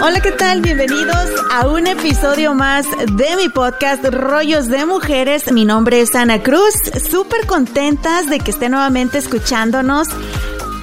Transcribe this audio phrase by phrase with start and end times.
[0.00, 0.60] Hola, ¿qué tal?
[0.60, 5.50] Bienvenidos a un episodio más de mi podcast Rollos de Mujeres.
[5.50, 6.74] Mi nombre es Ana Cruz,
[7.10, 10.06] súper contentas de que esté nuevamente escuchándonos.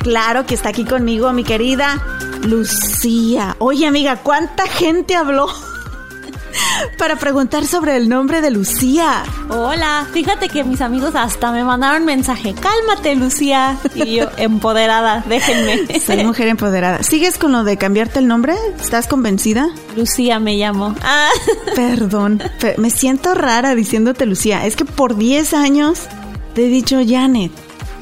[0.04, 2.02] Claro que está aquí conmigo mi querida
[2.44, 3.56] Lucía.
[3.60, 5.48] Oye amiga, ¿cuánta gente habló?
[6.98, 9.24] Para preguntar sobre el nombre de Lucía.
[9.50, 12.54] Hola, fíjate que mis amigos hasta me mandaron mensaje.
[12.54, 13.78] Cálmate, Lucía.
[13.96, 16.00] Y yo, empoderada, déjenme.
[16.00, 17.04] Soy mujer empoderada.
[17.04, 18.56] ¿Sigues con lo de cambiarte el nombre?
[18.80, 19.70] ¿Estás convencida?
[19.96, 20.96] Lucía me llamo.
[21.02, 21.30] Ah.
[21.76, 22.42] Perdón,
[22.78, 24.66] me siento rara diciéndote Lucía.
[24.66, 26.04] Es que por 10 años
[26.54, 27.52] te he dicho Janet.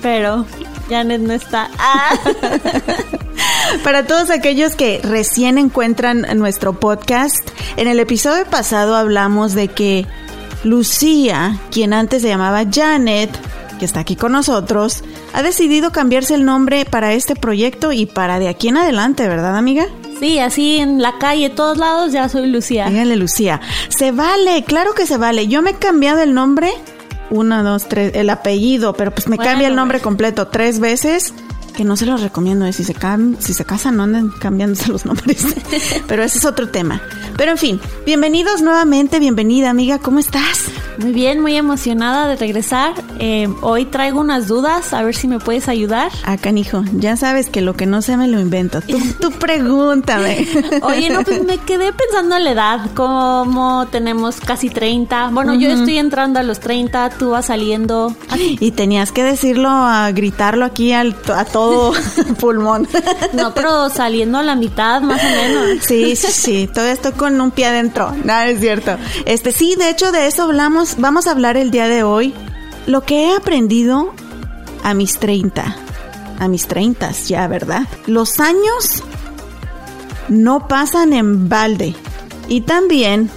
[0.01, 0.45] Pero
[0.89, 1.69] Janet no está.
[1.77, 2.17] Ah.
[3.81, 10.05] Para todos aquellos que recién encuentran nuestro podcast, en el episodio pasado hablamos de que
[10.63, 13.31] Lucía, quien antes se llamaba Janet,
[13.79, 18.39] que está aquí con nosotros, ha decidido cambiarse el nombre para este proyecto y para
[18.39, 19.87] de aquí en adelante, ¿verdad, amiga?
[20.19, 22.89] Sí, así en la calle, todos lados, ya soy Lucía.
[22.89, 23.59] Dígale, Lucía.
[23.89, 25.47] Se vale, claro que se vale.
[25.47, 26.71] Yo me he cambiado el nombre,
[27.29, 31.33] una, dos, tres, el apellido, pero pues me cambia el nombre completo tres veces
[31.73, 32.73] que no se los recomiendo, ¿eh?
[32.73, 32.95] si se,
[33.39, 35.45] si se casan no anden cambiándose los nombres,
[36.07, 37.01] pero ese es otro tema.
[37.37, 40.69] Pero en fin, bienvenidos nuevamente, bienvenida amiga, ¿cómo estás?
[40.99, 42.93] Muy bien, muy emocionada de regresar.
[43.17, 46.11] Eh, hoy traigo unas dudas, a ver si me puedes ayudar.
[46.23, 48.81] Ah, canijo, ya sabes que lo que no sé me lo invento.
[48.81, 50.47] Tú, tú pregúntame.
[50.83, 55.29] Oye, no, pues me quedé pensando en la edad, como tenemos casi 30.
[55.33, 58.15] Bueno, yo estoy entrando a los 30, tú vas saliendo.
[58.37, 61.93] Y tenías que decirlo, a gritarlo aquí al, a todo
[62.39, 62.87] pulmón.
[63.33, 65.83] No, pero saliendo a la mitad, más o menos.
[65.83, 68.13] Sí, sí, sí, todo esto con un pie adentro.
[68.23, 68.97] Nada, es cierto.
[69.25, 72.33] Este, sí, de hecho, de eso hablamos vamos, a hablar el día de hoy
[72.85, 74.13] lo que he aprendido
[74.83, 75.75] a mis 30.
[76.39, 77.87] A mis 30 ya, ¿verdad?
[78.07, 79.03] Los años
[80.29, 81.95] no pasan en balde.
[82.49, 83.29] Y también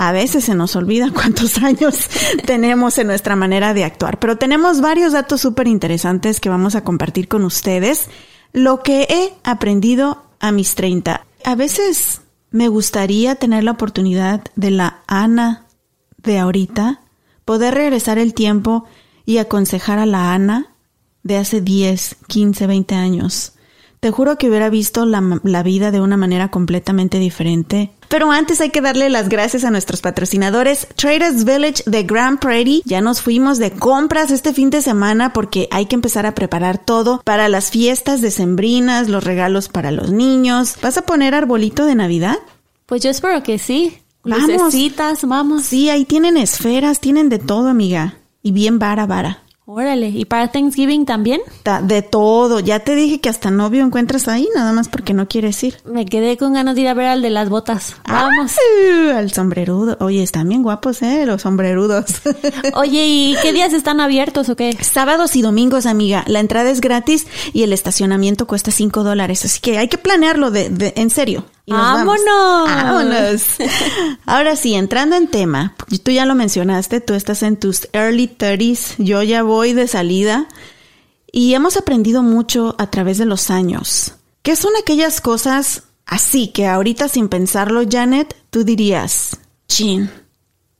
[0.00, 2.08] a veces se nos olvida cuántos años
[2.46, 4.18] tenemos en nuestra manera de actuar.
[4.18, 8.08] Pero tenemos varios datos súper interesantes que vamos a compartir con ustedes.
[8.54, 11.26] Lo que he aprendido a mis 30.
[11.44, 15.66] A veces me gustaría tener la oportunidad de la Ana
[16.16, 17.02] de ahorita,
[17.44, 18.86] poder regresar el tiempo
[19.26, 20.74] y aconsejar a la Ana
[21.24, 23.52] de hace 10, 15, 20 años.
[24.00, 27.90] Te juro que hubiera visto la, la, vida de una manera completamente diferente.
[28.08, 30.88] Pero antes hay que darle las gracias a nuestros patrocinadores.
[30.96, 32.80] Traders Village de Grand Prairie.
[32.86, 36.78] Ya nos fuimos de compras este fin de semana porque hay que empezar a preparar
[36.78, 40.76] todo para las fiestas decembrinas, los regalos para los niños.
[40.80, 42.38] ¿Vas a poner arbolito de Navidad?
[42.86, 43.98] Pues yo espero que sí.
[44.24, 45.64] Lucecitas, vamos.
[45.64, 48.14] Sí, ahí tienen esferas, tienen de todo, amiga.
[48.42, 49.42] Y bien vara, vara.
[49.72, 51.40] Órale, ¿y para Thanksgiving también?
[51.84, 55.62] De todo, ya te dije que hasta novio encuentras ahí, nada más porque no quieres
[55.62, 55.76] ir.
[55.84, 57.94] Me quedé con ganas de ir a ver al de las botas.
[58.04, 58.56] Vamos.
[59.14, 59.96] al sombrerudo.
[60.00, 61.24] Oye, están bien guapos, ¿eh?
[61.24, 62.20] Los sombrerudos.
[62.74, 64.76] Oye, ¿y qué días están abiertos o qué?
[64.82, 66.24] Sábados y domingos, amiga.
[66.26, 70.50] La entrada es gratis y el estacionamiento cuesta cinco dólares, así que hay que planearlo
[70.50, 71.44] de, de en serio.
[71.70, 72.66] ¡Vámonos!
[72.66, 73.42] ¡Vámonos!
[74.26, 78.96] Ahora sí, entrando en tema, tú ya lo mencionaste, tú estás en tus early 30s,
[78.98, 80.48] yo ya voy de salida
[81.32, 84.14] y hemos aprendido mucho a través de los años.
[84.42, 90.10] ¿Qué son aquellas cosas así que ahorita sin pensarlo, Janet, tú dirías, chin,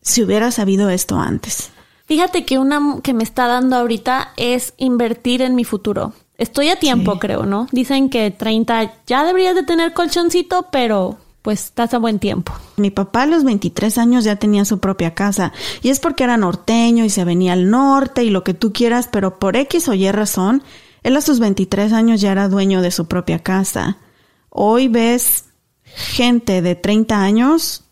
[0.03, 1.71] si hubiera sabido esto antes?
[2.07, 6.13] Fíjate que una que me está dando ahorita es invertir en mi futuro.
[6.41, 7.69] Estoy a tiempo, creo, ¿no?
[7.71, 12.55] Dicen que 30 ya deberías de tener colchoncito, pero pues estás a buen tiempo.
[12.79, 15.53] Mi papá a los 23 años ya tenía su propia casa
[15.83, 19.07] y es porque era norteño y se venía al norte y lo que tú quieras,
[19.13, 20.63] pero por X o Y razón,
[21.03, 23.99] él a sus 23 años ya era dueño de su propia casa.
[24.49, 25.45] Hoy ves
[25.85, 27.85] gente de 30 años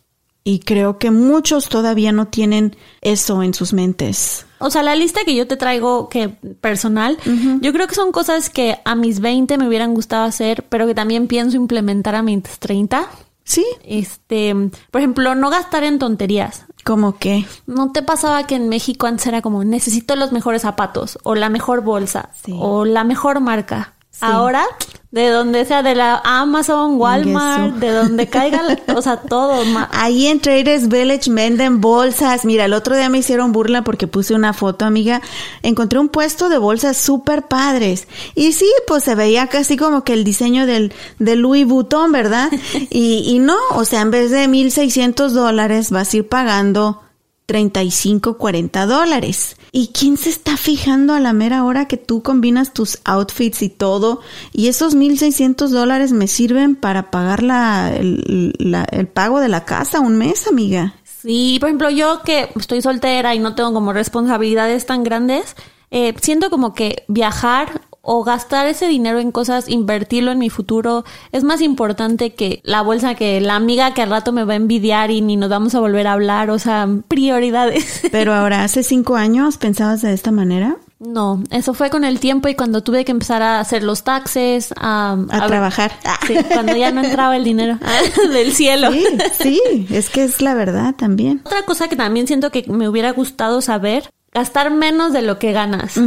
[0.48, 4.46] y creo que muchos todavía no tienen eso en sus mentes.
[4.60, 7.18] O sea, la lista que yo te traigo que personal,
[7.60, 10.94] yo creo que son cosas que a mis 20 me hubieran gustado hacer, pero que
[10.94, 13.10] también pienso implementar a mis 30.
[13.44, 13.66] Sí.
[13.84, 14.54] Este,
[14.90, 16.64] por ejemplo, no gastar en tonterías.
[16.82, 17.44] ¿Cómo qué?
[17.66, 21.50] ¿No te pasaba que en México antes era como necesito los mejores zapatos o la
[21.50, 23.97] mejor bolsa o la mejor marca?
[24.20, 24.64] Ahora,
[25.10, 28.62] de donde sea, de la Amazon, Walmart, de donde caiga,
[28.94, 29.62] o sea, todo.
[29.90, 32.44] Ahí en Traders Village venden bolsas.
[32.44, 35.22] Mira, el otro día me hicieron burla porque puse una foto, amiga.
[35.62, 38.06] Encontré un puesto de bolsas súper padres.
[38.34, 42.50] Y sí, pues se veía casi como que el diseño del, de Louis Vuitton, ¿verdad?
[42.90, 47.07] y, y no, o sea, en vez de 1.600 dólares vas a ir pagando
[47.48, 49.56] 35, 40 dólares.
[49.72, 53.70] ¿Y quién se está fijando a la mera hora que tú combinas tus outfits y
[53.70, 54.20] todo?
[54.52, 60.18] Y esos 1.600 dólares me sirven para pagar la, el, pago de la casa un
[60.18, 60.96] mes, amiga.
[61.04, 65.56] Sí, por ejemplo, yo que estoy soltera y no tengo como responsabilidades tan grandes,
[65.90, 67.80] eh, siento como que viajar
[68.10, 72.80] o gastar ese dinero en cosas, invertirlo en mi futuro, es más importante que la
[72.80, 75.74] bolsa que la amiga que al rato me va a envidiar y ni nos vamos
[75.74, 78.00] a volver a hablar, o sea, prioridades.
[78.10, 80.78] Pero ahora, hace cinco años pensabas de esta manera.
[80.98, 84.72] No, eso fue con el tiempo y cuando tuve que empezar a hacer los taxes,
[84.78, 85.92] a, a, trabajar.
[86.26, 87.78] Sí, cuando ya no entraba el dinero
[88.32, 88.90] del cielo.
[88.90, 89.04] Sí,
[89.38, 91.42] sí, es que es la verdad también.
[91.44, 95.52] Otra cosa que también siento que me hubiera gustado saber gastar menos de lo que
[95.52, 95.98] ganas.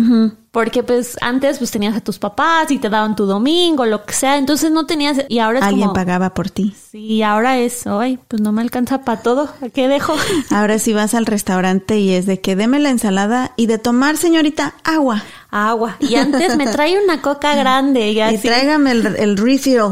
[0.51, 4.13] Porque pues antes pues tenías a tus papás y te daban tu domingo, lo que
[4.13, 6.75] sea, entonces no tenías y ahora es Alguien pagaba por ti.
[6.91, 10.13] Sí, ahora es, ay, pues no me alcanza para todo, ¿a qué dejo?
[10.50, 14.18] Ahora si vas al restaurante y es de que deme la ensalada y de tomar,
[14.18, 15.24] señorita, agua.
[15.50, 15.95] Agua.
[16.00, 18.12] Y antes me trae una coca grande.
[18.12, 18.35] Y, así.
[18.35, 19.91] y tráigame el, el refill.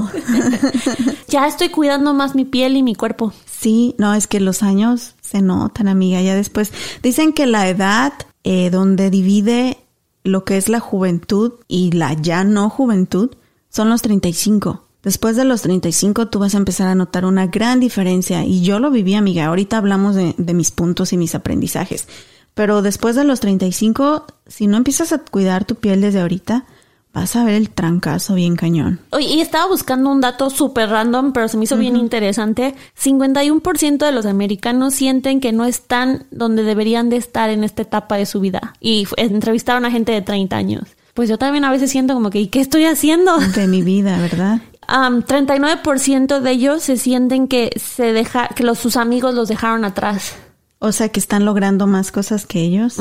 [1.27, 3.33] ya estoy cuidando más mi piel y mi cuerpo.
[3.59, 6.21] Sí, no, es que los años se notan, amiga.
[6.21, 6.71] Ya después
[7.03, 8.13] dicen que la edad
[8.45, 9.77] eh, donde divide
[10.23, 13.31] lo que es la juventud y la ya no juventud
[13.69, 14.85] son los 35.
[15.03, 18.79] Después de los 35 tú vas a empezar a notar una gran diferencia y yo
[18.79, 19.47] lo viví, amiga.
[19.47, 22.07] Ahorita hablamos de, de mis puntos y mis aprendizajes.
[22.53, 26.65] Pero después de los 35, si no empiezas a cuidar tu piel desde ahorita,
[27.13, 28.99] vas a ver el trancazo bien cañón.
[29.11, 32.75] Oye, y estaba buscando un dato súper random, pero se me hizo bien interesante.
[33.01, 38.17] 51% de los americanos sienten que no están donde deberían de estar en esta etapa
[38.17, 38.75] de su vida.
[38.79, 40.83] Y entrevistaron a gente de 30 años.
[41.13, 43.37] Pues yo también a veces siento como que, ¿y qué estoy haciendo?
[43.39, 44.61] De mi vida, ¿verdad?
[44.87, 49.85] Um, 39% de ellos se sienten que se deja, que los, sus amigos los dejaron
[49.85, 50.35] atrás.
[50.81, 52.95] O sea, que están logrando más cosas que ellos.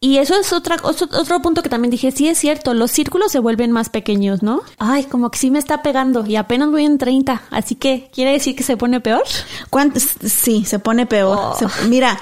[0.00, 3.30] Y eso es otra, otro, otro punto que también dije, sí es cierto, los círculos
[3.30, 4.62] se vuelven más pequeños, ¿no?
[4.78, 8.32] Ay, como que sí me está pegando y apenas voy en 30, así que quiere
[8.32, 9.22] decir que se pone peor.
[9.70, 10.08] ¿Cuántos?
[10.26, 11.38] Sí, se pone peor.
[11.40, 11.56] Oh.
[11.56, 12.18] Se- mira,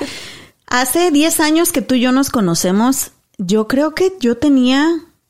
[0.66, 4.86] hace 10 años que tú y yo nos conocemos, yo creo que yo tenía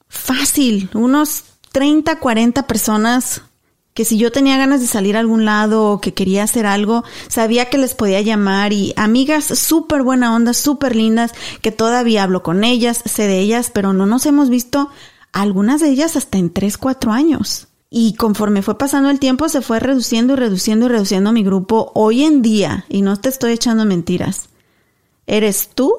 [0.09, 3.43] fácil unos 30, 40 personas
[3.95, 7.05] que si yo tenía ganas de salir a algún lado o que quería hacer algo,
[7.29, 12.43] sabía que les podía llamar y amigas súper buena onda, súper lindas, que todavía hablo
[12.43, 14.91] con ellas, sé de ellas, pero no nos hemos visto
[15.33, 17.69] algunas de ellas hasta en 3, 4 años.
[17.91, 21.93] Y conforme fue pasando el tiempo, se fue reduciendo y reduciendo y reduciendo mi grupo.
[21.95, 24.49] Hoy en día, y no te estoy echando mentiras,
[25.27, 25.93] eres tú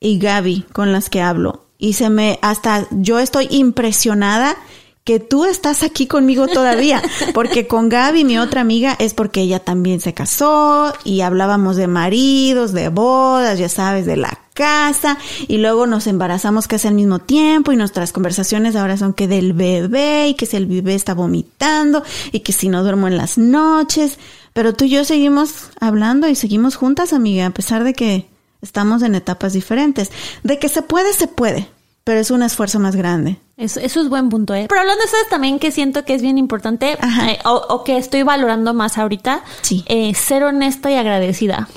[0.00, 1.66] y Gaby con las que hablo.
[1.76, 4.56] Y se me, hasta yo estoy impresionada
[5.04, 7.02] que tú estás aquí conmigo todavía,
[7.34, 11.88] porque con Gaby, mi otra amiga, es porque ella también se casó y hablábamos de
[11.88, 15.18] maridos, de bodas, ya sabes, de la casa,
[15.48, 19.54] y luego nos embarazamos casi al mismo tiempo y nuestras conversaciones ahora son que del
[19.54, 23.38] bebé y que si el bebé está vomitando y que si no duermo en las
[23.38, 24.18] noches,
[24.52, 28.26] pero tú y yo seguimos hablando y seguimos juntas, amiga, a pesar de que
[28.60, 30.10] estamos en etapas diferentes.
[30.42, 31.68] De que se puede, se puede,
[32.04, 33.38] pero es un esfuerzo más grande.
[33.62, 34.66] Eso, eso es buen punto, ¿eh?
[34.68, 36.92] Pero hablando de eso también que siento que es bien importante
[37.28, 39.84] eh, o, o que estoy valorando más ahorita, Sí.
[39.86, 41.68] eh, ser honesta y agradecida.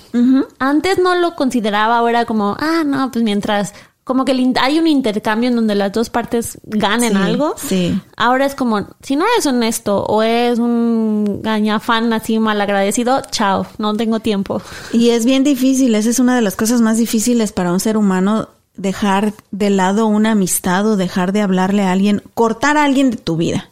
[0.59, 3.73] Antes no lo consideraba, ahora como, ah, no, pues mientras
[4.03, 7.55] como que el hay un intercambio en donde las dos partes ganen Sí, algo.
[7.57, 7.99] sí.
[8.15, 13.65] Ahora es como, si no eres honesto o eres un gañafán así mal agradecido, chao,
[13.79, 14.61] no tengo tiempo.
[14.93, 17.97] Y es bien difícil, esa es una de las cosas más difíciles para un ser
[17.97, 23.11] humano, dejar de lado una amistad o dejar de hablarle a alguien, cortar a alguien
[23.11, 23.69] de tu vida.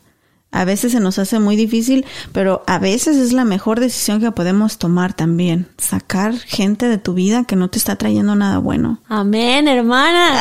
[0.53, 4.31] A veces se nos hace muy difícil, pero a veces es la mejor decisión que
[4.31, 5.67] podemos tomar también.
[5.79, 8.99] Sacar gente de tu vida que no te está trayendo nada bueno.
[9.09, 10.31] Amén, hermana.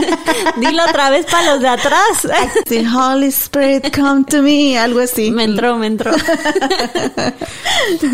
[0.56, 2.26] Dilo otra vez para los de atrás.
[2.68, 5.30] The Holy Spirit come to me, algo así.
[5.30, 6.12] Me entró, me entró.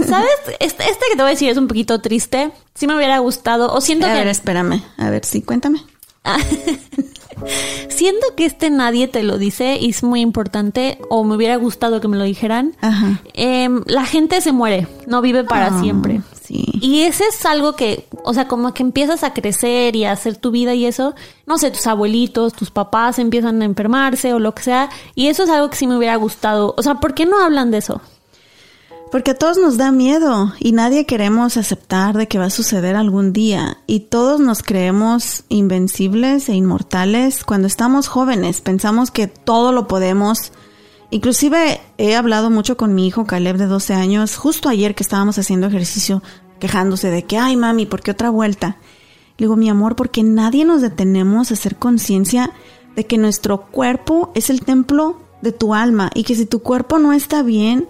[0.07, 0.31] ¿Sabes?
[0.59, 2.51] Este, este, que te voy a decir es un poquito triste.
[2.75, 4.15] Sí me hubiera gustado, o siento a que...
[4.15, 4.83] A ver, espérame.
[4.99, 5.81] A ver, sí, cuéntame.
[7.89, 12.01] Siento que este nadie te lo dice y es muy importante, o me hubiera gustado
[12.01, 12.75] que me lo dijeran.
[13.35, 16.21] Em, la gente se muere, no vive para ah, siempre.
[16.49, 20.37] Y ese es algo que, o sea, como que empiezas a crecer y a hacer
[20.37, 21.15] tu vida y eso,
[21.47, 25.45] no sé, tus abuelitos, tus papás empiezan a enfermarse o lo que sea, y eso
[25.45, 26.75] es algo que sí me hubiera gustado.
[26.77, 28.01] O sea, ¿por qué no hablan de eso?
[29.11, 32.97] Porque a todos nos da miedo y nadie queremos aceptar de que va a suceder
[32.97, 39.71] algún día y todos nos creemos invencibles e inmortales cuando estamos jóvenes, pensamos que todo
[39.71, 40.53] lo podemos.
[41.11, 45.39] Inclusive he hablado mucho con mi hijo Caleb de 12 años, justo ayer que estábamos
[45.39, 46.21] haciendo ejercicio,
[46.59, 48.79] quejándose de que, ay mami, ¿por qué otra vuelta?
[49.39, 52.51] Le digo, mi amor, porque nadie nos detenemos a hacer conciencia
[52.97, 56.99] de que nuestro cuerpo es el templo de tu alma y que si tu cuerpo
[56.99, 57.87] no está bien,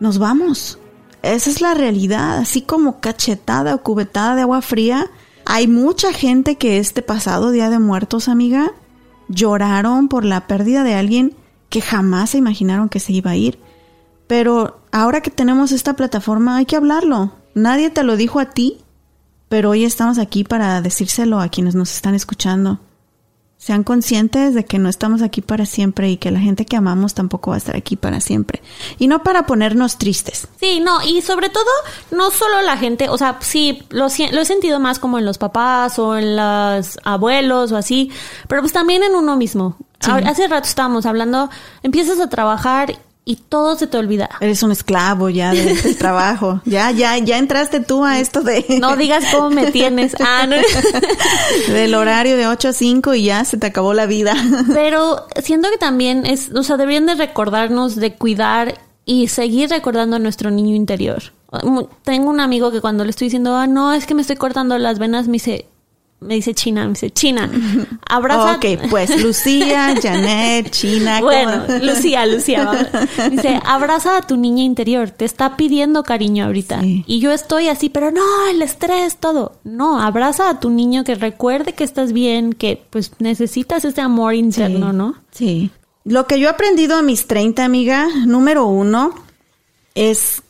[0.00, 0.78] nos vamos.
[1.22, 5.10] Esa es la realidad, así como cachetada o cubetada de agua fría.
[5.44, 8.72] Hay mucha gente que este pasado Día de Muertos, amiga,
[9.28, 11.34] lloraron por la pérdida de alguien
[11.68, 13.58] que jamás se imaginaron que se iba a ir.
[14.26, 17.32] Pero ahora que tenemos esta plataforma hay que hablarlo.
[17.54, 18.78] Nadie te lo dijo a ti,
[19.48, 22.80] pero hoy estamos aquí para decírselo a quienes nos están escuchando
[23.60, 27.12] sean conscientes de que no estamos aquí para siempre y que la gente que amamos
[27.12, 28.62] tampoco va a estar aquí para siempre.
[28.98, 30.48] Y no para ponernos tristes.
[30.58, 31.70] Sí, no, y sobre todo,
[32.10, 35.36] no solo la gente, o sea, sí, lo, lo he sentido más como en los
[35.36, 38.10] papás o en los abuelos o así,
[38.48, 39.76] pero pues también en uno mismo.
[40.00, 41.50] Hace rato estábamos hablando,
[41.82, 42.96] empiezas a trabajar
[43.30, 44.28] y todo se te olvida.
[44.40, 46.60] Eres un esclavo ya del trabajo.
[46.64, 48.64] Ya, ya, ya entraste tú a esto de...
[48.80, 50.16] No digas cómo me tienes.
[50.18, 50.56] Ah, no.
[51.72, 54.34] Del horario de 8 a 5 y ya se te acabó la vida.
[54.74, 60.16] Pero siento que también es, o sea, deberían de recordarnos de cuidar y seguir recordando
[60.16, 61.22] a nuestro niño interior.
[62.02, 64.76] Tengo un amigo que cuando le estoy diciendo, ah, no, es que me estoy cortando
[64.76, 65.66] las venas, me dice,
[66.20, 67.50] me dice China, me dice China.
[68.08, 68.56] Abraza.
[68.56, 71.20] Ok, pues Lucía, Janet, China.
[71.20, 72.90] Bueno, Lucía, Lucía.
[73.30, 76.80] Dice, abraza a tu niña interior, te está pidiendo cariño ahorita.
[76.82, 79.56] Y yo estoy así, pero no, el estrés, todo.
[79.64, 84.34] No, abraza a tu niño que recuerde que estás bien, que pues necesitas ese amor
[84.34, 85.14] interno, ¿no?
[85.30, 85.70] Sí.
[86.04, 89.14] Lo que yo he aprendido a mis 30, amiga, número uno,
[89.94, 90.42] es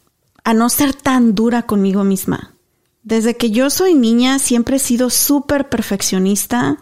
[0.45, 2.55] a no ser tan dura conmigo misma.
[3.03, 6.79] Desde que yo soy niña siempre he sido súper perfeccionista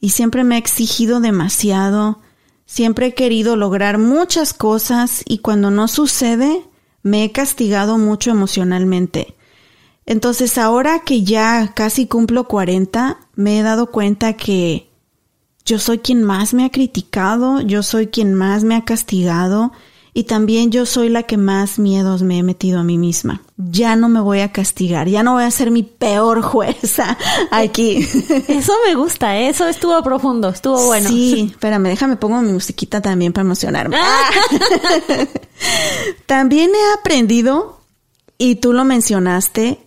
[0.00, 2.20] y siempre me he exigido demasiado.
[2.64, 6.62] Siempre he querido lograr muchas cosas y cuando no sucede
[7.02, 9.34] me he castigado mucho emocionalmente.
[10.06, 14.88] Entonces ahora que ya casi cumplo 40, me he dado cuenta que
[15.64, 19.72] yo soy quien más me ha criticado, yo soy quien más me ha castigado
[20.18, 23.40] y también yo soy la que más miedos me he metido a mí misma.
[23.56, 27.16] Ya no me voy a castigar, ya no voy a ser mi peor jueza
[27.52, 27.98] aquí.
[28.48, 29.48] Eso me gusta, ¿eh?
[29.48, 31.08] eso estuvo profundo, estuvo bueno.
[31.08, 33.94] Sí, espérame, déjame pongo mi musiquita también para emocionarme.
[33.96, 34.30] Ah.
[36.26, 37.78] también he aprendido,
[38.38, 39.78] y tú lo mencionaste,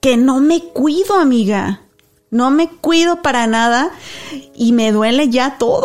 [0.00, 1.82] que no me cuido, amiga.
[2.30, 3.90] No me cuido para nada
[4.54, 5.84] y me duele ya todo.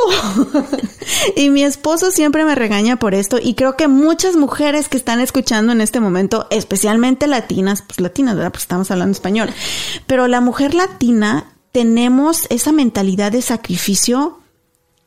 [1.35, 5.19] y mi esposo siempre me regaña por esto y creo que muchas mujeres que están
[5.19, 8.51] escuchando en este momento, especialmente latinas, pues latinas, ¿verdad?
[8.51, 9.49] Pues estamos hablando español.
[10.05, 14.39] Pero la mujer latina tenemos esa mentalidad de sacrificio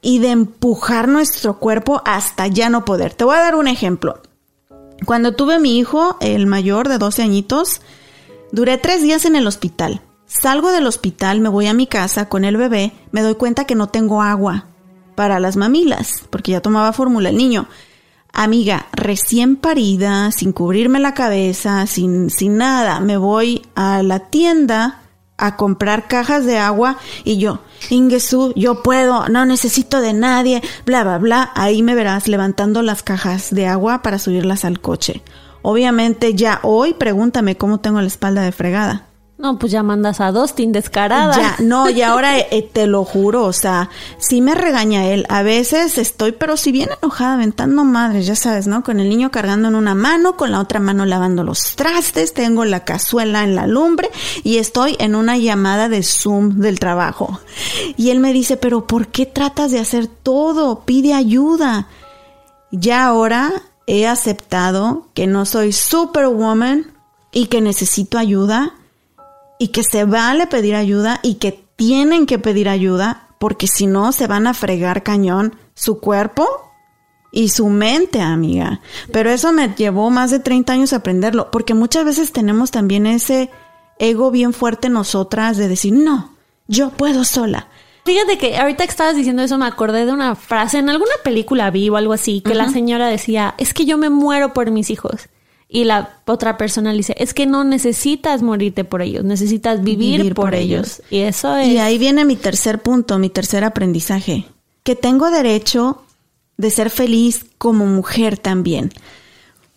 [0.02, 3.14] y de empujar nuestro cuerpo hasta ya no poder.
[3.14, 4.22] Te voy a dar un ejemplo.
[5.04, 7.80] Cuando tuve mi hijo, el mayor de 12 añitos,
[8.50, 12.44] duré tres días en el hospital Salgo del hospital, me voy a mi casa con
[12.44, 14.66] el bebé, me doy cuenta que no tengo agua
[15.14, 17.66] para las mamilas, porque ya tomaba fórmula el niño.
[18.34, 25.00] Amiga, recién parida, sin cubrirme la cabeza, sin, sin nada, me voy a la tienda
[25.38, 31.04] a comprar cajas de agua y yo, Ingesu, yo puedo, no necesito de nadie, bla,
[31.04, 31.52] bla, bla.
[31.54, 35.22] Ahí me verás levantando las cajas de agua para subirlas al coche.
[35.62, 39.07] Obviamente ya hoy pregúntame cómo tengo la espalda de fregada.
[39.38, 41.36] No, pues ya mandas a Dustin descarada.
[41.36, 45.26] Ya, no, y ahora eh, te lo juro, o sea, sí me regaña él.
[45.28, 48.82] A veces estoy, pero si bien enojada, aventando madres, ya sabes, ¿no?
[48.82, 52.64] Con el niño cargando en una mano, con la otra mano lavando los trastes, tengo
[52.64, 54.10] la cazuela en la lumbre
[54.42, 57.38] y estoy en una llamada de Zoom del trabajo.
[57.96, 60.80] Y él me dice, pero ¿por qué tratas de hacer todo?
[60.80, 61.86] Pide ayuda.
[62.72, 63.52] ya ahora
[63.86, 66.92] he aceptado que no soy superwoman
[67.30, 68.74] y que necesito ayuda
[69.58, 74.12] y que se vale pedir ayuda y que tienen que pedir ayuda porque si no
[74.12, 76.46] se van a fregar cañón su cuerpo
[77.30, 78.80] y su mente, amiga.
[79.12, 83.50] Pero eso me llevó más de 30 años aprenderlo, porque muchas veces tenemos también ese
[83.98, 86.34] ego bien fuerte nosotras de decir, no,
[86.66, 87.68] yo puedo sola.
[88.04, 91.70] Fíjate que ahorita que estabas diciendo eso me acordé de una frase en alguna película
[91.70, 94.88] vi o algo así, que la señora decía, es que yo me muero por mis
[94.88, 95.28] hijos.
[95.68, 100.34] Y la otra persona le dice, es que no necesitas morirte por ellos, necesitas vivir,
[100.34, 101.02] por, ellos.
[101.10, 101.68] Y eso es...
[101.68, 104.46] Y ahí viene mi tercer punto, mi tercer aprendizaje,
[104.82, 106.02] que tengo derecho
[106.56, 108.92] de ser feliz como mujer también.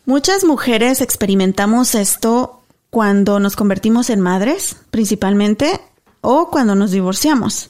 [0.05, 5.79] Muchas mujeres experimentamos esto cuando nos convertimos en madres, principalmente,
[6.21, 7.69] o cuando nos divorciamos.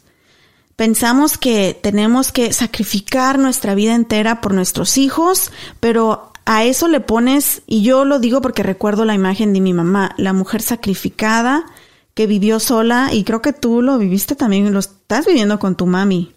[0.75, 6.99] Pensamos que tenemos que sacrificar nuestra vida entera por nuestros hijos, pero a eso le
[6.99, 11.65] pones, y yo lo digo porque recuerdo la imagen de mi mamá, la mujer sacrificada
[12.13, 15.85] que vivió sola, y creo que tú lo viviste también, lo estás viviendo con tu
[15.85, 16.33] mami.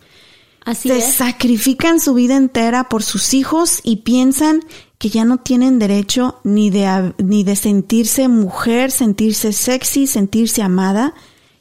[0.64, 1.14] Así Se es.
[1.14, 4.60] sacrifican su vida entera por sus hijos y piensan
[4.98, 11.14] que ya no tienen derecho ni de, ni de sentirse mujer, sentirse sexy, sentirse amada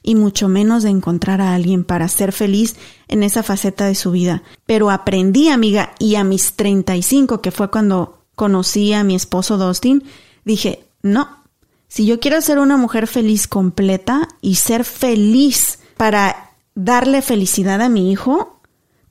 [0.04, 2.76] y mucho menos de encontrar a alguien para ser feliz
[3.10, 4.44] en esa faceta de su vida.
[4.66, 10.04] Pero aprendí, amiga, y a mis 35, que fue cuando conocí a mi esposo Dustin,
[10.46, 11.44] dije, no,
[11.88, 17.90] si yo quiero ser una mujer feliz completa y ser feliz para darle felicidad a
[17.90, 18.60] mi hijo,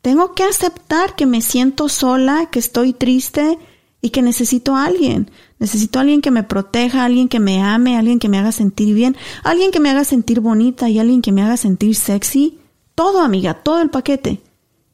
[0.00, 3.58] tengo que aceptar que me siento sola, que estoy triste
[4.00, 5.30] y que necesito a alguien.
[5.60, 8.92] Necesito a alguien que me proteja, alguien que me ame, alguien que me haga sentir
[8.94, 12.58] bien, alguien que me haga sentir bonita y alguien que me haga sentir sexy.
[12.96, 14.40] Todo, amiga, todo el paquete.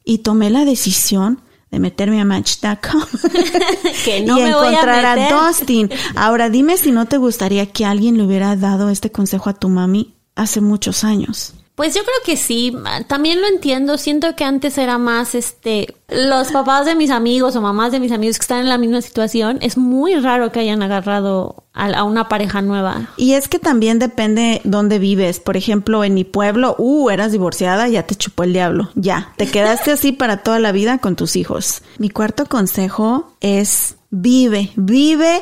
[0.05, 3.03] Y tomé la decisión de meterme a Match.com
[4.05, 5.33] que no y me voy a encontrar meter.
[5.33, 5.89] a Dustin.
[6.15, 9.69] Ahora dime si no te gustaría que alguien le hubiera dado este consejo a tu
[9.69, 11.53] mami hace muchos años.
[11.79, 12.75] Pues yo creo que sí,
[13.07, 13.97] también lo entiendo.
[13.97, 18.11] Siento que antes era más, este, los papás de mis amigos o mamás de mis
[18.11, 19.59] amigos que están en la misma situación.
[19.61, 23.07] Es muy raro que hayan agarrado a, a una pareja nueva.
[23.15, 25.39] Y es que también depende dónde vives.
[25.39, 28.89] Por ejemplo, en mi pueblo, uh, eras divorciada, ya te chupó el diablo.
[28.95, 31.81] Ya, te quedaste así para toda la vida con tus hijos.
[31.97, 35.41] Mi cuarto consejo es vive, vive.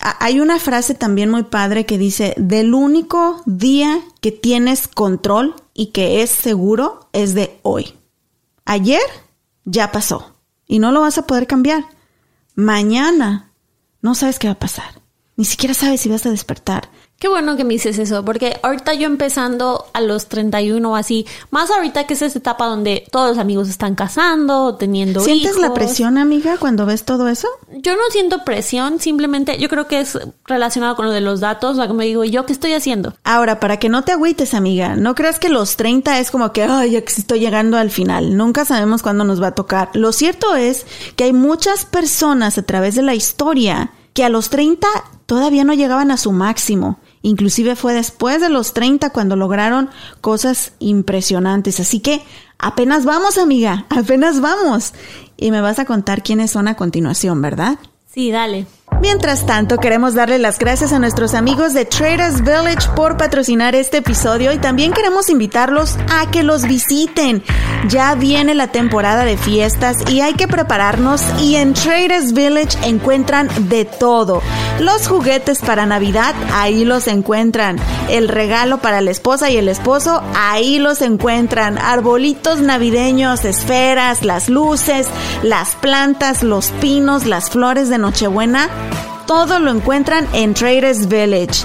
[0.00, 5.92] Hay una frase también muy padre que dice, del único día que tienes control y
[5.92, 7.94] que es seguro es de hoy.
[8.66, 9.00] Ayer
[9.64, 11.86] ya pasó y no lo vas a poder cambiar.
[12.54, 13.50] Mañana
[14.02, 15.00] no sabes qué va a pasar.
[15.36, 16.90] Ni siquiera sabes si vas a despertar.
[17.20, 21.26] Qué bueno que me dices eso, porque ahorita yo empezando a los 31 o así,
[21.50, 25.74] más ahorita que es esa etapa donde todos los amigos están casando, teniendo ¿Sientes la
[25.74, 27.46] presión, amiga, cuando ves todo eso?
[27.72, 31.76] Yo no siento presión, simplemente yo creo que es relacionado con lo de los datos,
[31.76, 33.12] o sea, me digo, ¿yo qué estoy haciendo?
[33.22, 36.62] Ahora, para que no te agüites, amiga, no creas que los 30 es como que,
[36.62, 38.34] ay, ya estoy llegando al final.
[38.34, 39.90] Nunca sabemos cuándo nos va a tocar.
[39.92, 44.48] Lo cierto es que hay muchas personas a través de la historia que a los
[44.48, 44.88] 30
[45.26, 46.98] todavía no llegaban a su máximo.
[47.22, 51.80] Inclusive fue después de los 30 cuando lograron cosas impresionantes.
[51.80, 52.22] Así que
[52.58, 54.94] apenas vamos, amiga, apenas vamos.
[55.36, 57.78] Y me vas a contar quiénes son a continuación, ¿verdad?
[58.06, 58.66] Sí, dale.
[59.00, 63.98] Mientras tanto, queremos darle las gracias a nuestros amigos de Traders Village por patrocinar este
[63.98, 67.42] episodio y también queremos invitarlos a que los visiten.
[67.88, 73.48] Ya viene la temporada de fiestas y hay que prepararnos y en Traders Village encuentran
[73.70, 74.42] de todo.
[74.80, 77.78] Los juguetes para Navidad, ahí los encuentran.
[78.10, 81.78] El regalo para la esposa y el esposo, ahí los encuentran.
[81.78, 85.06] Arbolitos navideños, esferas, las luces,
[85.42, 88.68] las plantas, los pinos, las flores de Nochebuena.
[89.26, 91.64] Todo lo encuentran en Traders Village.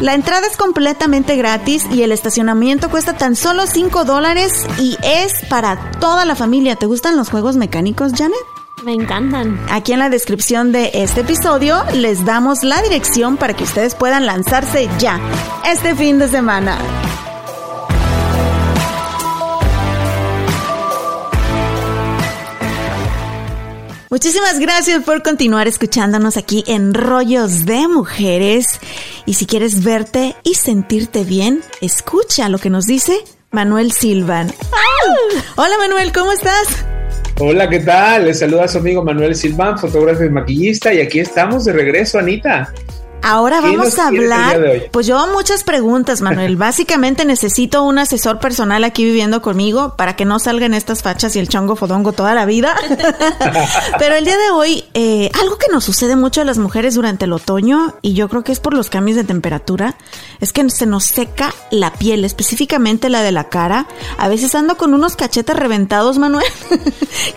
[0.00, 5.32] La entrada es completamente gratis y el estacionamiento cuesta tan solo 5 dólares y es
[5.48, 6.76] para toda la familia.
[6.76, 8.36] ¿Te gustan los juegos mecánicos, Janet?
[8.84, 9.58] Me encantan.
[9.70, 14.26] Aquí en la descripción de este episodio les damos la dirección para que ustedes puedan
[14.26, 15.18] lanzarse ya,
[15.64, 16.76] este fin de semana.
[24.08, 28.78] Muchísimas gracias por continuar escuchándonos aquí en Rollos de Mujeres.
[29.26, 33.18] Y si quieres verte y sentirte bien, escucha lo que nos dice
[33.50, 34.52] Manuel Silvan.
[35.56, 36.68] Hola Manuel, ¿cómo estás?
[37.40, 38.26] Hola, ¿qué tal?
[38.26, 42.20] Les saluda a su amigo Manuel Silván, fotógrafo y maquillista, y aquí estamos de regreso,
[42.20, 42.72] Anita.
[43.22, 44.88] Ahora ¿Qué vamos a hablar.
[44.92, 46.56] Pues yo muchas preguntas, Manuel.
[46.56, 51.40] Básicamente necesito un asesor personal aquí viviendo conmigo para que no salgan estas fachas y
[51.40, 52.76] el chongo fodongo toda la vida.
[53.98, 57.24] Pero el día de hoy, eh, algo que nos sucede mucho a las mujeres durante
[57.24, 59.96] el otoño, y yo creo que es por los cambios de temperatura,
[60.40, 63.86] es que se nos seca la piel, específicamente la de la cara.
[64.18, 66.46] A veces ando con unos cachetes reventados, Manuel,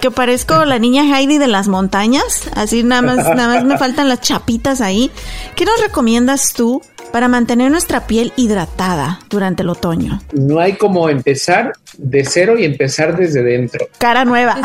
[0.02, 2.44] que parezco la niña Heidi de las montañas.
[2.56, 5.12] Así nada más, nada más me faltan las chapitas ahí.
[5.56, 10.20] ¿Qué nos recomiendas tú para mantener nuestra piel hidratada durante el otoño?
[10.34, 13.88] No hay como empezar de cero y empezar desde dentro.
[13.98, 14.58] Cara nueva.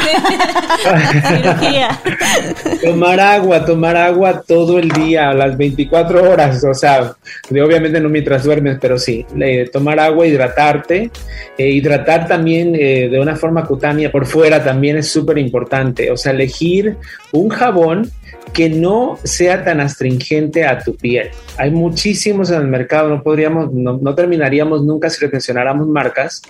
[2.83, 7.15] Tomar agua, tomar agua todo el día, a las 24 horas, o sea,
[7.51, 11.11] obviamente no mientras duermes, pero sí, eh, tomar agua, hidratarte,
[11.59, 16.17] eh, hidratar también eh, de una forma cutánea por fuera también es súper importante, o
[16.17, 16.97] sea, elegir
[17.33, 18.11] un jabón
[18.53, 21.31] que no sea tan astringente a tu piel.
[21.57, 26.43] Hay muchísimos en el mercado, no podríamos, no, no terminaríamos nunca si mencionáramos marcas,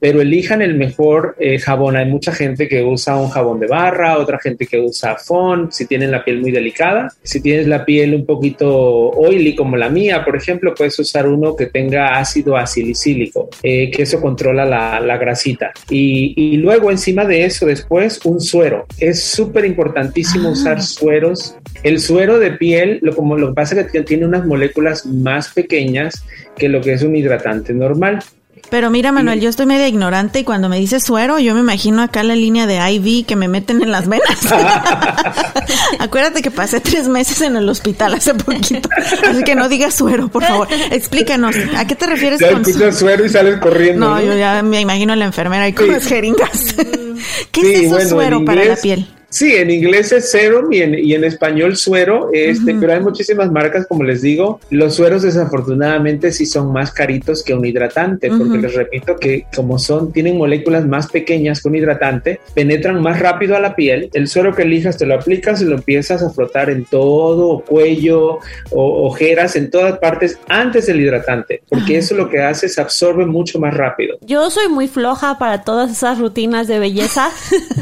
[0.00, 1.96] pero elijan el mejor eh, jabón.
[1.96, 5.86] Hay mucha gente que usa un jabón de barra, otra gente que usa Fon, si
[5.86, 7.12] tienen la piel muy delicada.
[7.22, 11.54] Si tienes la piel un poquito oily como la mía, por ejemplo, puedes usar uno
[11.56, 15.72] que tenga ácido acilicílico, eh, que eso controla la, la grasita.
[15.90, 18.86] Y, y luego encima de eso, después un suero.
[18.98, 20.52] Es súper importantísimo Ah.
[20.52, 21.41] usar sueros.
[21.82, 25.48] El suero de piel, lo, como lo que pasa es que tiene unas moléculas más
[25.48, 26.22] pequeñas
[26.56, 28.20] que lo que es un hidratante normal.
[28.70, 32.00] Pero mira, Manuel, yo estoy media ignorante y cuando me dices suero, yo me imagino
[32.00, 34.38] acá la línea de IV que me meten en las venas.
[35.98, 38.88] Acuérdate que pasé tres meses en el hospital hace poquito.
[39.28, 40.68] Así que no digas suero, por favor.
[40.90, 42.78] Explícanos, ¿a qué te refieres Ya con suero?
[42.78, 44.08] escuchas suero y sales corriendo.
[44.08, 44.22] No, ¿no?
[44.22, 45.92] yo ya me imagino a la enfermera ahí con Sí.
[45.92, 46.74] las jeringas.
[47.52, 49.06] ¿Qué Sí, es eso bueno, suero para la piel?
[49.32, 53.50] Sí, en inglés es serum y en, y en español suero, este, pero hay muchísimas
[53.50, 54.60] marcas, como les digo.
[54.68, 58.56] Los sueros desafortunadamente sí son más caritos que un hidratante, porque Ujú.
[58.58, 63.56] les repito que como son, tienen moléculas más pequeñas que un hidratante, penetran más rápido
[63.56, 64.10] a la piel.
[64.12, 68.38] El suero que elijas te lo aplicas y lo empiezas a frotar en todo, cuello,
[68.70, 73.24] o, ojeras, en todas partes antes del hidratante, porque eso lo que hace es absorbe
[73.24, 74.18] mucho más rápido.
[74.20, 77.30] Yo soy muy floja para todas esas rutinas de belleza.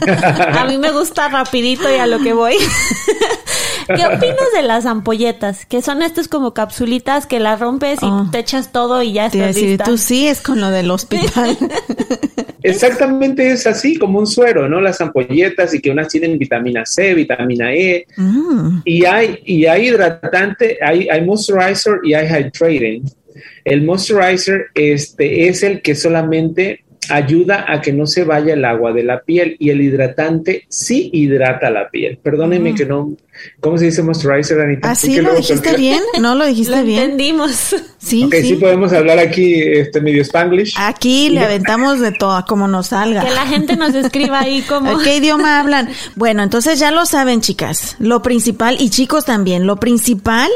[0.52, 2.54] a mí me gusta rapidito y a lo que voy.
[3.86, 5.66] ¿Qué opinas de las ampolletas?
[5.66, 8.28] Que son estas como capsulitas que las rompes y Oh.
[8.30, 9.84] te echas todo y ya estás decir, lista.
[9.84, 11.56] tú sí es con lo del hospital.
[12.62, 14.80] Exactamente es así, como un suero, ¿no?
[14.80, 18.82] Las ampolletas y que unas tienen vitamina C, vitamina E, Mm.
[18.84, 23.04] Y hay, y hay hidratante, hay, hay moisturizer y hay hydrating.
[23.64, 28.92] El moisturizer este, es el que solamente ayuda a que no se vaya el agua
[28.92, 32.18] de la piel y el hidratante sí hidrata la piel.
[32.22, 33.12] Perdónenme que no,
[33.60, 34.90] ¿cómo se dice moisturizer, Anita?
[34.90, 36.00] ¿Así ¿Ah, lo luego dijiste bien?
[36.20, 37.02] ¿No lo dijiste Lo bien?
[37.02, 37.74] entendimos.
[37.98, 38.42] Sí, Ok, sí.
[38.48, 38.54] sí.
[38.54, 40.74] podemos hablar aquí este medio spanglish.
[40.78, 43.22] Aquí le aventamos de todo, como nos salga.
[43.24, 44.98] Que la gente nos escriba ahí como...
[44.98, 45.88] ¿Qué idioma hablan?
[46.16, 47.96] Bueno, entonces ya lo saben, chicas.
[47.98, 50.48] Lo principal, y chicos también, lo principal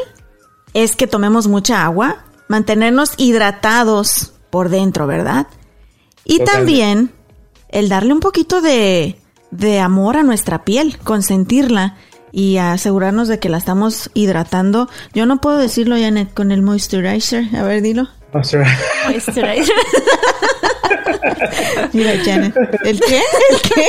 [0.73, 5.47] es que tomemos mucha agua, mantenernos hidratados por dentro, ¿verdad?
[6.25, 6.53] Y Totalmente.
[6.53, 7.11] también
[7.69, 9.17] el darle un poquito de,
[9.51, 11.97] de amor a nuestra piel, consentirla
[12.33, 14.89] y asegurarnos de que la estamos hidratando.
[15.13, 17.55] Yo no puedo decirlo, Janet, con el moisturizer.
[17.57, 18.09] A ver, dilo.
[18.35, 18.67] Moisturizer.
[19.07, 19.75] Moisturizer.
[21.93, 22.55] Mira, Janet.
[22.85, 23.21] ¿El qué?
[23.51, 23.87] ¿El qué?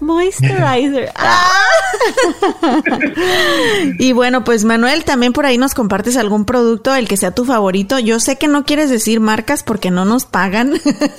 [0.00, 1.10] Moisturizer.
[1.14, 1.62] Ah,
[3.98, 7.44] Y bueno, pues Manuel, también por ahí nos compartes algún producto, el que sea tu
[7.44, 7.98] favorito.
[7.98, 10.72] Yo sé que no quieres decir marcas porque no nos pagan,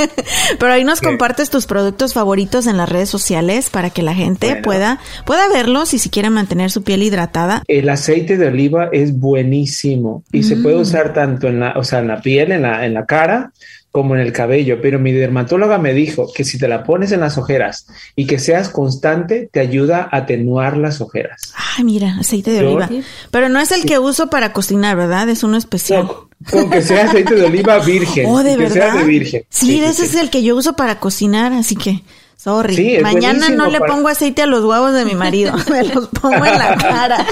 [0.60, 1.06] pero ahí nos Sí.
[1.06, 4.62] compartes tus productos favoritos en las redes sociales para que la gente Bueno.
[4.64, 7.64] pueda, pueda verlos y si quieren mantener su piel hidratada.
[7.68, 12.00] El aceite de oliva es buenísimo y se puede usar tanto en la, o sea,
[12.00, 13.52] en la piel, en la, en la cara,
[13.92, 14.80] como en el cabello.
[14.82, 18.40] Pero mi dermatóloga me dijo que si te la pones en las ojeras y que
[18.40, 21.54] seas constante, te ayuda a atenuar las ojeras.
[21.78, 22.90] Ay, mira, aceite de oliva.
[23.30, 25.30] Pero no es el que uso para cocinar, ¿verdad?
[25.30, 26.04] Es uno especial.
[26.04, 28.26] No, con que sea aceite de oliva virgen.
[28.34, 28.74] Oh, de que verdad.
[28.74, 29.44] sea de virgen.
[29.50, 32.02] Sí, ese es el que yo uso para cocinar, así que
[32.44, 32.76] sorry.
[32.76, 36.08] Sí, Mañana no le para- pongo aceite a los huevos de mi marido, me los
[36.10, 37.26] pongo en la cara.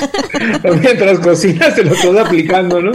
[0.80, 2.92] Mientras cocinas te lo estás aplicando, ¿no?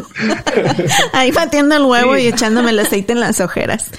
[1.12, 2.22] Ahí batiendo el huevo Sí.
[2.22, 3.90] y echándome el aceite en las ojeras.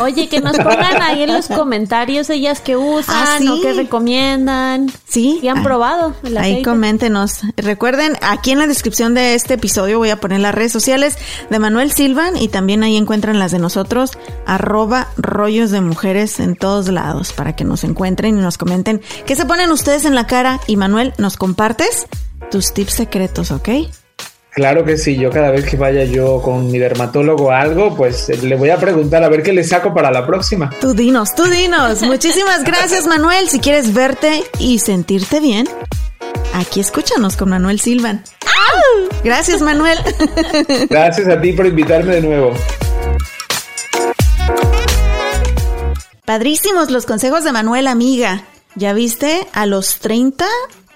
[0.00, 3.48] Oye, que nos pongan ahí en los comentarios ellas que usan Ah, ¿sí?
[3.48, 4.90] o que recomiendan.
[5.08, 5.38] Sí.
[5.40, 7.40] Si han Ah, probado el Ahí coméntenos.
[7.56, 11.16] Recuerden, aquí en la descripción de este episodio voy a poner las redes sociales
[11.50, 14.12] de Manuel Silvan y también ahí encuentran las de nosotros,
[14.46, 19.36] arroba rollos de mujeres en todos lados, para que nos encuentren y nos comenten qué
[19.36, 20.60] se ponen ustedes en la cara.
[20.66, 22.06] Y Manuel, nos compartes
[22.50, 23.68] tus tips secretos, ¿ok?
[24.54, 28.28] Claro que sí, yo cada vez que vaya yo con mi dermatólogo o algo, pues
[28.28, 30.68] eh, le voy a preguntar a ver qué le saco para la próxima.
[30.78, 32.02] Tú dinos, tú dinos.
[32.02, 33.48] Muchísimas gracias Manuel.
[33.48, 35.66] Si quieres verte y sentirte bien,
[36.52, 38.24] aquí escúchanos con Manuel Silvan.
[39.24, 39.98] Gracias Manuel.
[40.90, 42.52] Gracias a ti por invitarme de nuevo.
[46.26, 48.44] Padrísimos los consejos de Manuel, amiga.
[48.74, 49.46] ¿Ya viste?
[49.52, 50.46] A los 30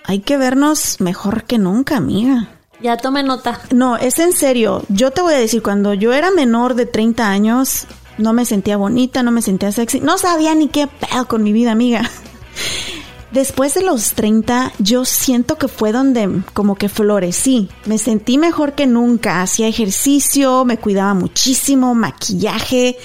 [0.04, 2.55] hay que vernos mejor que nunca, amiga.
[2.80, 3.60] Ya tome nota.
[3.72, 4.82] No, es en serio.
[4.88, 7.86] Yo te voy a decir, cuando yo era menor de 30 años,
[8.18, 11.52] no me sentía bonita, no me sentía sexy, no sabía ni qué pedo con mi
[11.52, 12.02] vida, amiga.
[13.32, 17.68] Después de los 30, yo siento que fue donde como que florecí.
[17.84, 19.42] Me sentí mejor que nunca.
[19.42, 22.96] Hacía ejercicio, me cuidaba muchísimo, maquillaje.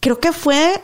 [0.00, 0.80] Creo que fue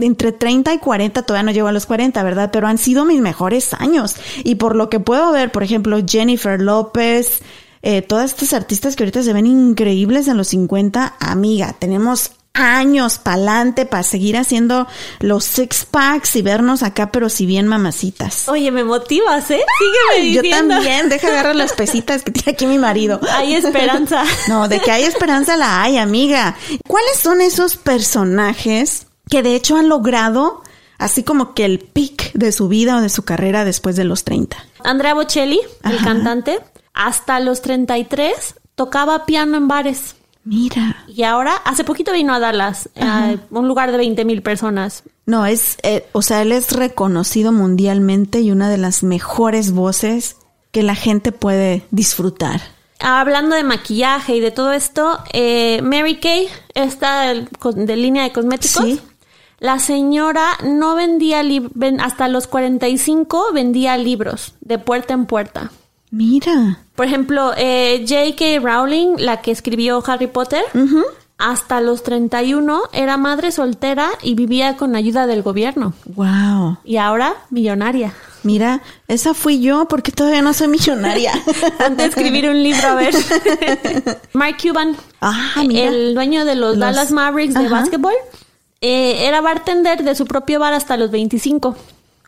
[0.00, 2.50] entre 30 y 40, todavía no llego a los 40, ¿verdad?
[2.52, 4.16] Pero han sido mis mejores años.
[4.42, 7.40] Y por lo que puedo ver, por ejemplo, Jennifer López,
[7.82, 13.18] eh, todas estas artistas que ahorita se ven increíbles en los 50, amiga, tenemos años
[13.18, 14.86] pa'lante para seguir haciendo
[15.20, 18.48] los six packs y vernos acá, pero si bien mamacitas.
[18.48, 19.62] Oye, me motivas, ¿eh?
[19.78, 20.74] Sígueme Yo diciendo.
[20.74, 23.20] también, deja agarrar las pesitas que tiene aquí mi marido.
[23.30, 24.24] Hay esperanza.
[24.48, 26.56] No, de que hay esperanza la hay, amiga.
[26.86, 30.62] ¿Cuáles son esos personajes que de hecho han logrado
[30.98, 34.24] así como que el pic de su vida o de su carrera después de los
[34.24, 34.56] 30?
[34.84, 36.58] Andrea Bocelli, el cantante,
[36.92, 40.16] hasta los 33 tocaba piano en bares.
[40.44, 41.04] Mira.
[41.08, 45.02] Y ahora, hace poquito vino a Dallas, a un lugar de 20 mil personas.
[45.24, 50.36] No, es, eh, o sea, él es reconocido mundialmente y una de las mejores voces
[50.72, 52.60] que la gente puede disfrutar.
[53.00, 58.32] Hablando de maquillaje y de todo esto, eh, Mary Kay, esta del- de línea de
[58.32, 59.00] cosméticos, Sí.
[59.62, 61.42] La señora no vendía
[62.00, 65.70] hasta los 45 vendía libros de puerta en puerta.
[66.10, 66.80] Mira.
[66.96, 68.60] Por ejemplo, eh, J.K.
[68.60, 70.62] Rowling, la que escribió Harry Potter,
[71.38, 75.94] hasta los 31 era madre soltera y vivía con ayuda del gobierno.
[76.06, 76.78] Wow.
[76.84, 78.12] Y ahora millonaria.
[78.42, 81.32] Mira, esa fui yo porque todavía no soy millonaria.
[81.78, 83.14] Antes de escribir un libro, a ver.
[84.32, 85.88] Mark Cuban, Ah, mira.
[85.88, 87.80] el dueño de los, Los- Dallas Mavericks de Ajá.
[87.80, 88.14] básquetbol,
[88.82, 91.74] eh, era bartender de su propio bar hasta los 25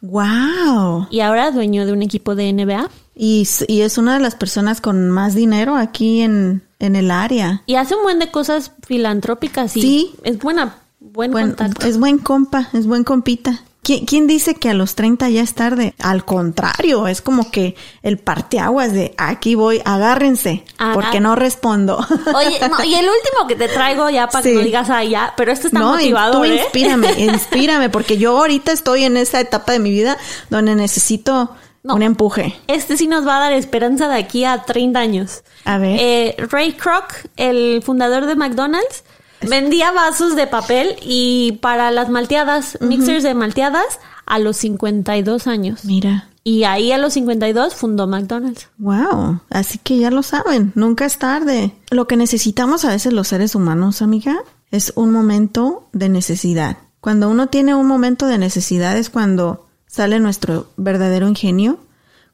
[0.01, 1.07] Wow.
[1.11, 2.89] y ahora dueño de un equipo de NBA.
[3.17, 7.63] Y, y es una de las personas con más dinero aquí en, en el área.
[7.67, 10.15] Y hace un buen de cosas filantrópicas y Sí.
[10.25, 11.87] es buena, buen Buen- contacto.
[11.87, 13.61] es buen compa, es buen compita.
[13.85, 15.95] ¿Quién, quién dice que a los 30 ya es tarde?
[16.01, 21.99] Al contrario, es como que el parteaguas de aquí voy, agárrense, Agá- porque no respondo.
[22.35, 24.49] Oye, no, y el último que te traigo ya para Sí.
[24.51, 26.57] que no digas ah, ya, pero este está no, motivador, tú ¿eh?
[26.63, 30.17] inspírame, inspírame, porque yo ahorita estoy en esa etapa de mi vida
[30.51, 31.95] donde necesito No.
[31.97, 32.57] un empuje.
[32.69, 35.43] Este sí nos va a dar esperanza de aquí a 30 años.
[35.67, 35.97] A ver.
[36.01, 39.05] Eh, Ray Kroc, el fundador de McDonald's,
[39.49, 45.85] vendía vasos de papel y para las malteadas, mixers de malteadas, a los 52 años.
[45.85, 46.29] Mira.
[46.43, 48.69] Y ahí a los 52 fundó McDonald's.
[48.77, 51.75] Wow, así que ya lo saben, nunca es tarde.
[51.91, 54.37] Lo que necesitamos a veces los seres humanos, amiga,
[54.71, 56.77] es un momento de necesidad.
[57.01, 61.79] Cuando uno tiene un momento de necesidad es cuando sale nuestro verdadero ingenio.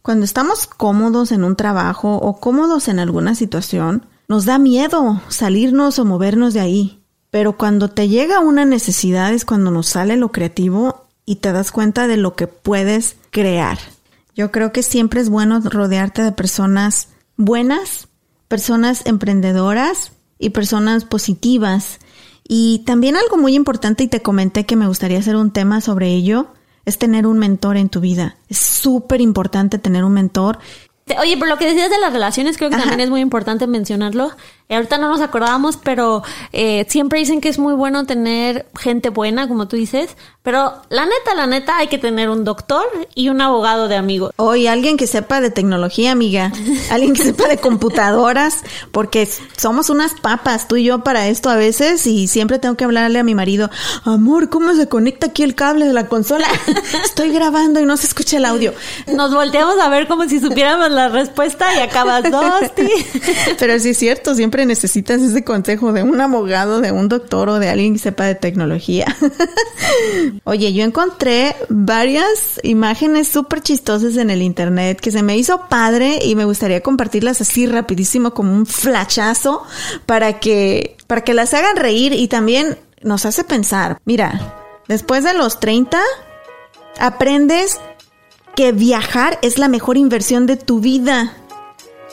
[0.03, 5.99] Cuando estamos cómodos en un trabajo o cómodos en alguna situación, nos da miedo salirnos
[5.99, 7.00] o movernos de ahí.
[7.31, 11.71] Pero cuando te llega una necesidad es cuando nos sale lo creativo y te das
[11.71, 13.79] cuenta de lo que puedes crear.
[14.35, 18.09] Yo creo que siempre es bueno rodearte de personas buenas,
[18.49, 22.01] personas emprendedoras y personas positivas.
[22.47, 26.09] Y también algo muy importante, y te comenté que me gustaría hacer un tema sobre
[26.09, 26.49] ello,
[26.85, 28.37] es tener un mentor en tu vida.
[28.49, 30.59] Es súper importante tener un mentor.
[31.21, 32.85] Oye, pero lo que decías de las relaciones creo que Ajá.
[32.85, 34.33] también es muy importante mencionarlo.
[34.71, 39.09] Eh, ahorita no nos acordábamos, pero eh, siempre dicen que es muy bueno tener gente
[39.09, 40.17] buena, como tú dices.
[40.43, 44.33] Pero la neta, la neta, hay que tener un doctor y un abogado de amigos.
[44.37, 46.53] Hoy alguien que sepa de tecnología, amiga.
[46.91, 51.57] Alguien que sepa de computadoras, porque somos unas papas, tú y yo, para esto a
[51.57, 53.71] veces, y siempre tengo que hablarle a mi marido,
[54.05, 56.47] amor, ¿cómo se conecta aquí el cable de la consola?
[57.05, 58.73] Estoy grabando y no se escucha el audio.
[59.09, 62.89] Nos volteamos a ver como si supiéramos la respuesta y acabas Dosti.
[63.59, 67.59] Pero sí es cierto, siempre necesitas ese consejo de un abogado, de un doctor o
[67.59, 69.07] de alguien que sepa de tecnología.
[70.45, 76.19] Oye, yo encontré varias imágenes súper chistosas en el internet que se me hizo padre
[76.23, 79.63] y me gustaría compartirlas así rapidísimo como un flachazo
[80.07, 83.99] para que, para que las hagan reír y también nos hace pensar.
[84.05, 84.55] Mira,
[84.89, 86.01] después de los 30,
[86.99, 87.81] aprendes
[88.55, 91.37] que viajar es la mejor inversión de tu vida.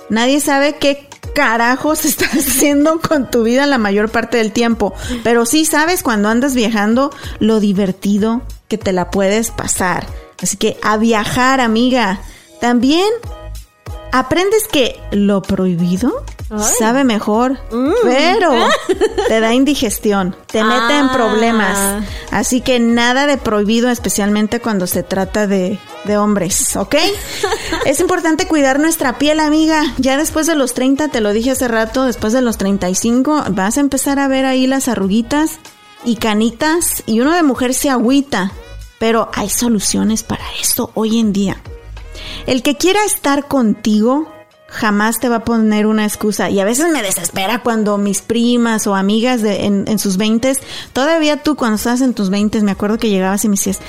[0.10, 4.94] Nadie sabe qué carajos estás haciendo con tu vida la mayor parte del tiempo.
[5.24, 10.06] Pero sí sabes cuando andas viajando lo divertido que te la puedes pasar.
[10.42, 12.22] Así que a viajar, amiga.
[12.62, 13.08] También
[14.12, 16.24] aprendes que lo prohibido
[16.80, 17.92] sabe mejor, Mm.
[18.04, 18.52] pero
[19.28, 21.12] te da indigestión, te mete en Ah.
[21.14, 22.04] problemas.
[22.32, 26.96] Así que nada de prohibido, especialmente cuando se trata de, de hombres, ¿ok?
[27.86, 29.84] es importante cuidar nuestra piel, amiga.
[29.98, 33.78] Ya después de los 30, te lo dije hace rato, después de los 35, vas
[33.78, 35.60] a empezar a ver ahí las arruguitas
[36.06, 38.52] y canitas y uno de mujer se agüita.
[39.00, 41.62] Pero hay soluciones para esto hoy en día.
[42.46, 44.28] El que quiera estar contigo
[44.70, 46.50] jamás te va a poner una excusa.
[46.50, 50.60] Y a veces me desespera cuando mis primas o amigas de, en, sus veintes,
[50.94, 53.80] todavía tú cuando estás en tus veintes, me acuerdo que llegabas y me decías,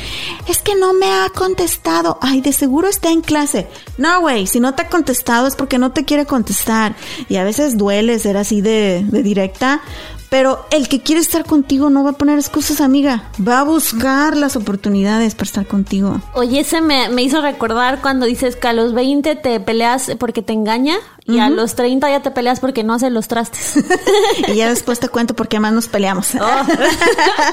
[0.46, 2.18] es que no me ha contestado.
[2.20, 3.66] Ay, de seguro está en clase.
[3.96, 6.94] No, güey, si no te ha contestado es porque no te quiere contestar.
[7.28, 9.82] Y a veces duele ser así de directa.
[10.30, 13.24] Pero el que quiere estar contigo no va a poner excusas, amiga.
[13.46, 16.20] Va a buscar las oportunidades para estar contigo.
[16.34, 20.42] Oye, ese me, me hizo recordar cuando dices que a los 20 te peleas porque
[20.42, 23.84] te engaña y a los 30 ya te peleas porque no hace los trastes.
[24.48, 26.34] y ya después te cuento por qué más nos peleamos.
[26.34, 26.66] Oh.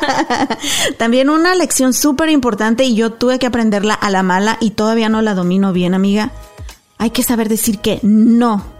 [0.97, 5.09] También una lección súper importante y yo tuve que aprenderla a la mala y todavía
[5.09, 6.31] no la domino bien, amiga.
[6.97, 8.74] Hay que saber decir que no.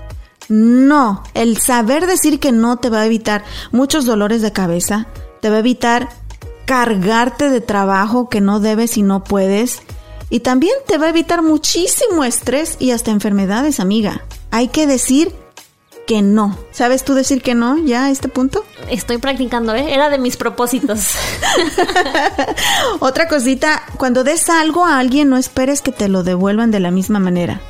[0.49, 5.07] No, el saber decir que no te va a evitar muchos dolores de cabeza,
[5.41, 6.09] te va a evitar
[6.65, 9.81] cargarte de trabajo que no debes y no puedes,
[10.29, 14.23] y también te va a evitar muchísimo estrés y hasta enfermedades, amiga.
[14.51, 15.33] Hay que decir
[16.07, 16.57] que no.
[16.71, 18.63] ¿Sabes tú decir que no ya a este punto?
[18.89, 19.93] Estoy practicando, ¿eh?
[19.93, 21.11] Era de mis propósitos.
[22.99, 26.91] Otra cosita, cuando des algo a alguien no esperes que te lo devuelvan de la
[26.91, 27.61] misma manera.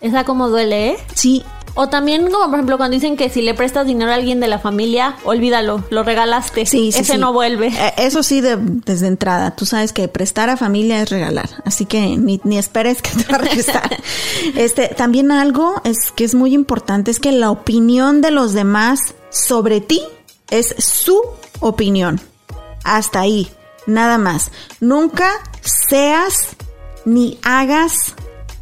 [0.00, 0.96] Esa como duele, ¿eh?
[1.14, 4.40] Sí, O también como por ejemplo cuando dicen que si le prestas dinero a alguien
[4.40, 6.66] de la familia, olvídalo, lo regalaste.
[6.66, 6.98] sí, sí.
[7.00, 7.18] Ese sí.
[7.18, 7.68] no vuelve.
[7.68, 9.54] Eh, Eso sí, de- desde entrada.
[9.54, 11.48] Tú sabes que prestar a familia es regalar.
[11.64, 13.96] Así que ni, ni esperes que te va a regresar.
[14.56, 18.98] este, también algo es que es muy importante es que la opinión de los demás
[19.30, 20.02] sobre ti
[20.50, 21.20] es su
[21.60, 22.20] opinión.
[22.84, 23.48] Hasta ahí.
[23.86, 24.50] Nada más.
[24.80, 25.30] Nunca
[25.88, 26.34] seas
[27.04, 27.94] ni hagas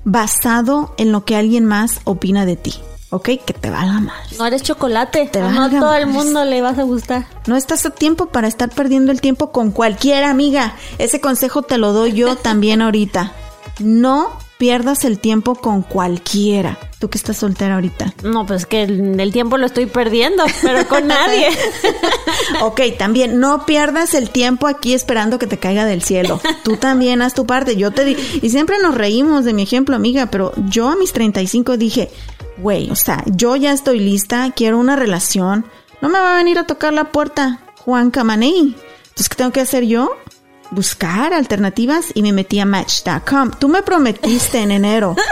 [0.05, 2.75] basado en lo que alguien más opina de ti.
[3.11, 3.31] ¿Ok?
[3.44, 4.23] Que te valga mal.
[4.38, 5.27] No eres chocolate.
[5.33, 7.27] Te no valga todo el mundo le vas a gustar.
[7.47, 10.75] No estás a tiempo para estar perdiendo el tiempo con cualquier amiga.
[10.99, 13.33] Ese consejo te lo doy yo también ahorita.
[13.79, 16.79] No pierdas el tiempo con cualquiera.
[16.99, 18.12] Tú que estás soltera ahorita.
[18.25, 21.49] No, pues que el, el tiempo lo estoy perdiendo, pero con nadie.
[22.61, 26.40] Ok, también no pierdas el tiempo aquí esperando que te caiga del cielo.
[26.64, 27.77] Tú también haz tu parte.
[27.77, 31.12] Yo te di y siempre nos reímos de mi ejemplo, amiga, pero yo a mis
[31.12, 32.11] 35 dije,
[32.59, 35.64] güey, o sea, yo ya estoy lista, quiero una relación.
[36.01, 38.77] No me va a venir a tocar la puerta Juan Camaney.
[39.09, 40.11] Entonces, ¿qué tengo que hacer yo?
[40.71, 43.51] Buscar alternativas y me metí a Match.com.
[43.59, 45.16] Tú me prometiste en enero.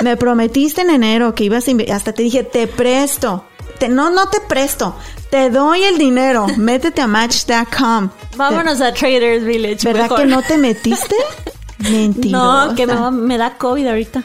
[0.00, 3.44] Me prometiste en enero que ibas a hasta te dije, te presto.
[3.78, 4.96] Te- no, no te presto.
[5.30, 6.46] Te doy el dinero.
[6.56, 8.08] Métete a Match.com.
[8.36, 9.84] Vámonos a Traders Village.
[9.84, 10.18] ¿Verdad mejor.
[10.18, 11.14] que no te metiste?
[11.78, 12.66] Mentirosa.
[12.66, 14.24] No, que me, va- me da COVID ahorita.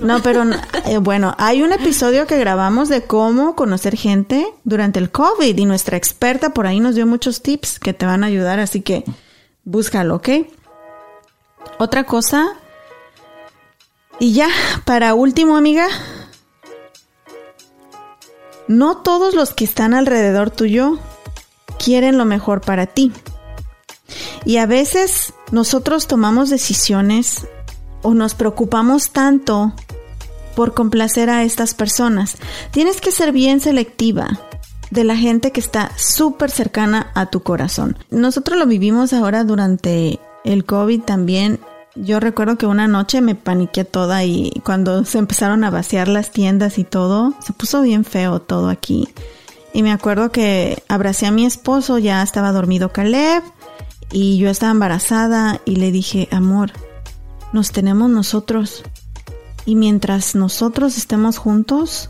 [0.00, 0.44] No, pero
[0.86, 5.64] eh, bueno, hay un episodio que grabamos de cómo conocer gente durante el COVID y
[5.64, 9.04] nuestra experta por ahí nos dio muchos tips que te van a ayudar, así que
[9.64, 10.28] búscalo, ¿ok?
[11.78, 12.56] Otra cosa.
[14.20, 14.48] Y ya,
[14.84, 15.88] para último, amiga.
[18.68, 20.98] No todos los que están alrededor tuyo
[21.82, 23.12] quieren lo mejor para ti.
[24.44, 27.46] Y a veces nosotros tomamos decisiones
[28.02, 29.72] o nos preocupamos tanto
[30.58, 32.36] por complacer a estas personas.
[32.72, 34.40] Tienes que ser bien selectiva
[34.90, 37.96] de la gente que está súper cercana a tu corazón.
[38.10, 41.60] Nosotros lo vivimos ahora durante el COVID también.
[41.94, 46.32] Yo recuerdo que una noche me paniqué toda y cuando se empezaron a vaciar las
[46.32, 49.08] tiendas y todo, se puso bien feo todo aquí.
[49.72, 53.44] Y me acuerdo que abracé a mi esposo, ya estaba dormido Caleb
[54.10, 56.72] y yo estaba embarazada y le dije, amor,
[57.52, 58.82] nos tenemos nosotros.
[59.68, 62.08] Y mientras nosotros estemos juntos,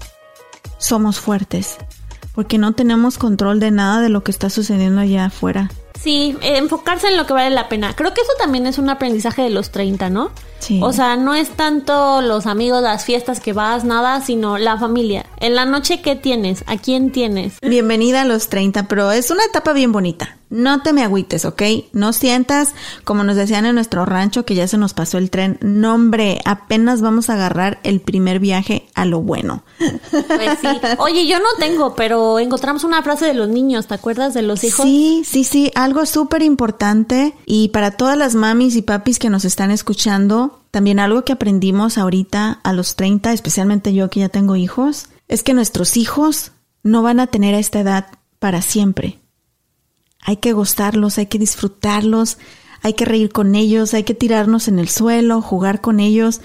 [0.78, 1.76] somos fuertes.
[2.32, 5.68] Porque no tenemos control de nada de lo que está sucediendo allá afuera.
[6.00, 7.94] Sí, enfocarse en lo que vale la pena.
[7.94, 10.30] Creo que eso también es un aprendizaje de los 30, ¿no?
[10.60, 10.80] Sí.
[10.82, 15.26] O sea, no es tanto los amigos, las fiestas que vas, nada, sino la familia.
[15.38, 16.64] En la noche, ¿qué tienes?
[16.66, 17.54] ¿A quién tienes?
[17.62, 20.36] Bienvenida a los 30, pero es una etapa bien bonita.
[20.50, 21.62] no te me agüites, ¿ok?
[21.92, 22.72] No sientas,
[23.04, 25.58] como nos decían en nuestro rancho, que ya se nos pasó el tren.
[25.60, 29.62] No, hombre, apenas vamos a agarrar el primer viaje a lo bueno.
[29.78, 30.68] Pues sí.
[30.98, 34.64] Oye, yo no tengo, pero encontramos una frase de los niños, ¿te acuerdas de los
[34.64, 34.84] hijos?
[34.84, 37.34] Sí, sí, sí, algo súper importante.
[37.46, 41.96] Y para todas las mamis y papis que nos están escuchando, también algo que aprendimos
[41.96, 46.50] ahorita a los 30, especialmente yo que ya tengo hijos, es que nuestros hijos
[46.82, 48.06] no van a tener a esta edad
[48.40, 49.20] para siempre.
[50.22, 52.38] Hay que gustarlos, hay que disfrutarlos,
[52.82, 56.40] hay que reír con ellos, hay que tirarnos en el suelo, jugar con ellos,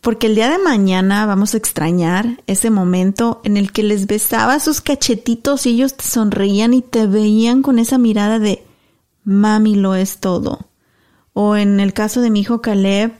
[0.00, 4.58] porque el día de mañana vamos a extrañar ese momento en el que les besaba
[4.60, 8.64] sus cachetitos y ellos te sonreían y te veían con esa mirada de
[9.24, 10.70] mami lo es todo.
[11.32, 13.12] O en el caso de mi hijo Caleb,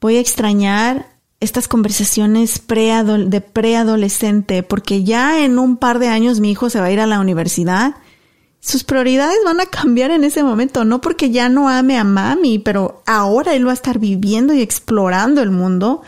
[0.00, 6.52] voy a extrañar estas conversaciones de preadolescente, porque ya en un par de años mi
[6.52, 7.96] hijo se va a ir a la universidad.
[8.60, 12.60] Sus prioridades van a cambiar en ese momento, no porque ya no ame a mami,
[12.60, 16.02] pero ahora él va a estar viviendo y explorando el mundo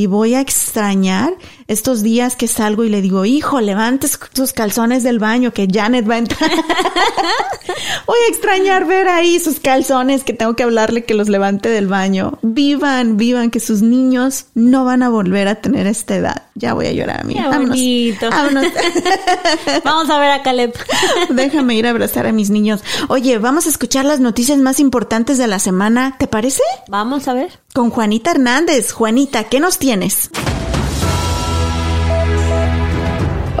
[0.00, 1.34] y voy a extrañar
[1.70, 6.08] estos días que salgo y le digo, hijo, levantes sus calzones del baño que Janet
[6.08, 6.50] va a entrar.
[8.06, 11.86] voy a extrañar ver ahí sus calzones que tengo que hablarle que los levante del
[11.86, 12.40] baño.
[12.42, 16.42] Vivan, vivan, que sus niños no van a volver a tener esta edad.
[16.56, 17.34] Ya voy a llorar a mí.
[17.34, 17.78] Vámonos.
[19.84, 20.74] vamos a ver a Caleb.
[21.30, 22.82] Déjame ir a abrazar a mis niños.
[23.06, 26.16] Oye, vamos a escuchar las noticias más importantes de la semana.
[26.18, 26.62] ¿Te parece?
[26.88, 27.60] Vamos a ver.
[27.72, 28.90] Con Juanita Hernández.
[28.90, 30.30] Juanita, ¿qué nos tienes?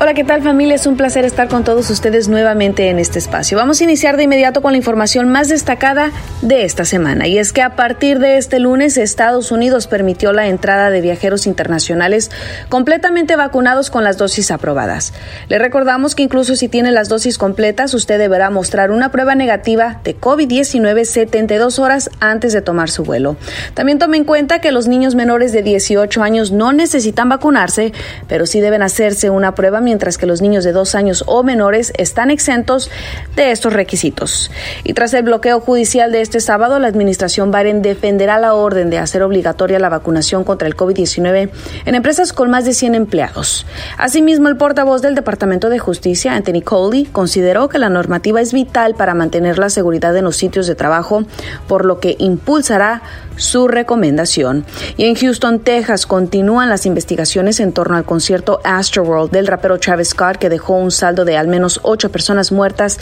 [0.02, 0.76] Hola, ¿qué tal familia?
[0.76, 3.58] Es un placer estar con todos ustedes nuevamente en este espacio.
[3.58, 7.26] Vamos a iniciar de inmediato con la información más destacada de esta semana.
[7.26, 11.46] Y es que a partir de este lunes Estados Unidos permitió la entrada de viajeros
[11.46, 12.30] internacionales
[12.70, 15.12] completamente vacunados con las dosis aprobadas.
[15.50, 20.00] Le recordamos que incluso si tiene las dosis completas, usted deberá mostrar una prueba negativa
[20.02, 23.36] de COVID-19 72 horas antes de tomar su vuelo.
[23.74, 27.92] También tome en cuenta que los niños menores de 18 años no necesitan vacunarse,
[28.28, 31.92] pero sí deben hacerse una prueba mientras que los niños de dos años o menores
[31.96, 32.92] están exentos
[33.34, 34.52] de estos requisitos.
[34.84, 38.98] Y tras el bloqueo judicial de este sábado, la administración Biden defenderá la orden de
[38.98, 41.50] hacer obligatoria la vacunación contra el COVID-19
[41.86, 43.66] en empresas con más de 100 empleados.
[43.98, 48.94] Asimismo, el portavoz del Departamento de Justicia, Anthony Coley, consideró que la normativa es vital
[48.94, 51.24] para mantener la seguridad en los sitios de trabajo,
[51.66, 53.02] por lo que impulsará
[53.34, 54.64] su recomendación.
[54.96, 60.10] Y en Houston, Texas, continúan las investigaciones en torno al concierto Astroworld del rapero Travis
[60.10, 62.98] Scott, que dejó un saldo de al menos ocho personas muertas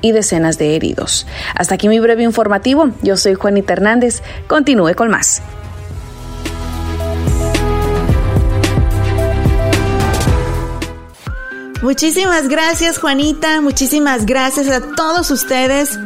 [0.00, 1.26] y decenas de heridos.
[1.54, 2.90] Hasta aquí mi breve informativo.
[3.02, 4.22] Yo soy Juanita Hernández.
[4.46, 5.42] Continúe con más.
[11.82, 15.98] Muchísimas gracias Juanita, muchísimas gracias a todos ustedes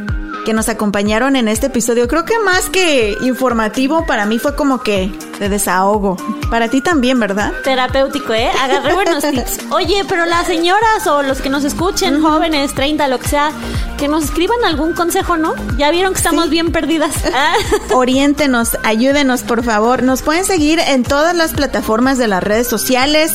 [0.45, 2.07] que nos acompañaron en este episodio.
[2.07, 6.17] Creo que más que informativo, para mí fue como que de desahogo.
[6.51, 7.53] Para ti también, ¿verdad?
[7.63, 8.51] Terapéutico, ¿eh?
[8.63, 9.59] Agarré buenos tips.
[9.71, 13.53] Oye, pero las señoras o los que nos escuchen, jóvenes, 30, lo que sea,
[13.99, 15.55] que nos escriban algún consejo, ¿no?
[15.77, 17.15] Ya vieron que estamos bien perdidas.
[17.93, 20.03] Oriéntenos, ayúdenos, por favor.
[20.03, 23.33] Nos pueden seguir en todas las plataformas de las redes sociales,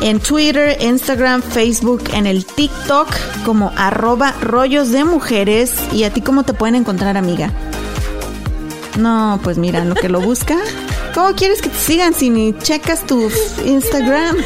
[0.00, 3.08] en Twitter, Instagram, Facebook, en el TikTok,
[3.44, 5.74] como arroba rollos de mujeres.
[5.92, 7.50] ¿Y a ti cómo te pueden encontrar, amiga?
[8.98, 10.56] No, pues mira, lo que lo busca.
[11.14, 13.30] ¿Cómo quieres que te sigan si ni checas tu
[13.66, 14.36] Instagram?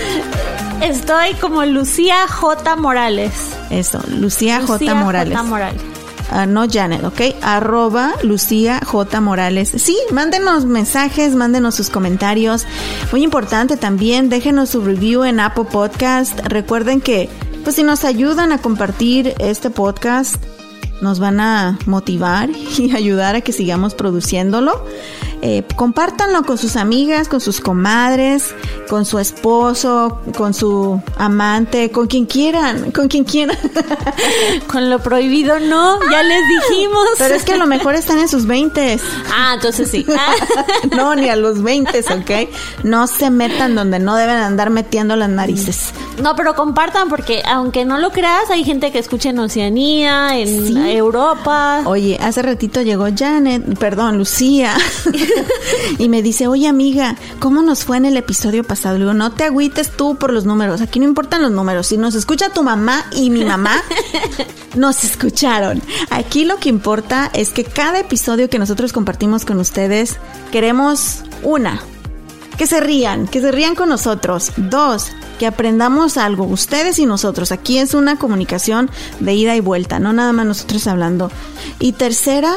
[0.82, 2.74] Estoy como Lucía J.
[2.76, 3.32] Morales.
[3.70, 4.94] Eso, Lucía, J.
[4.94, 5.36] Morales.
[5.36, 5.42] J.
[5.44, 5.82] Morales.
[6.30, 7.36] Ah, no Janet, ¿ok?
[7.40, 9.20] Arroba Lucía J.
[9.20, 9.72] Morales.
[9.76, 12.66] Sí, mándenos mensajes, mándenos sus comentarios.
[13.12, 16.40] Muy importante también, déjenos su review en Apple Podcast.
[16.40, 17.30] Recuerden que,
[17.62, 20.42] pues si nos ayudan a compartir este podcast,
[21.00, 24.84] nos van a motivar y ayudar a que sigamos produciéndolo.
[25.42, 28.54] Eh, compártanlo con sus amigas, con sus comadres,
[28.88, 33.56] con su esposo, con su amante, con quien quieran, con quien quieran.
[34.66, 37.06] con lo prohibido no, ya les dijimos.
[37.18, 38.98] Pero es que a lo mejor están en sus 20.
[39.32, 40.06] Ah, entonces sí.
[40.96, 42.50] no, ni a los 20, ¿ok?
[42.84, 45.92] No se metan donde no deben andar metiendo las narices.
[46.22, 50.76] No, pero compartan porque aunque no lo creas, hay gente que escucha en Oceanía, en
[50.78, 51.82] Europa.
[51.84, 54.74] Oye, hace ratito llegó Janet, perdón, Lucía.
[55.98, 58.96] y me dice, oye amiga, ¿cómo nos fue en el episodio pasado?
[58.96, 61.96] Le digo, no te agüites tú por los números, aquí no importan los números, si
[61.96, 63.82] nos escucha tu mamá y mi mamá,
[64.76, 65.82] nos escucharon.
[66.10, 70.16] Aquí lo que importa es que cada episodio que nosotros compartimos con ustedes,
[70.52, 71.80] queremos una,
[72.56, 74.52] que se rían, que se rían con nosotros.
[74.56, 75.08] Dos,
[75.38, 77.52] que aprendamos algo, ustedes y nosotros.
[77.52, 81.30] Aquí es una comunicación de ida y vuelta, no nada más nosotros hablando.
[81.78, 82.54] Y tercera,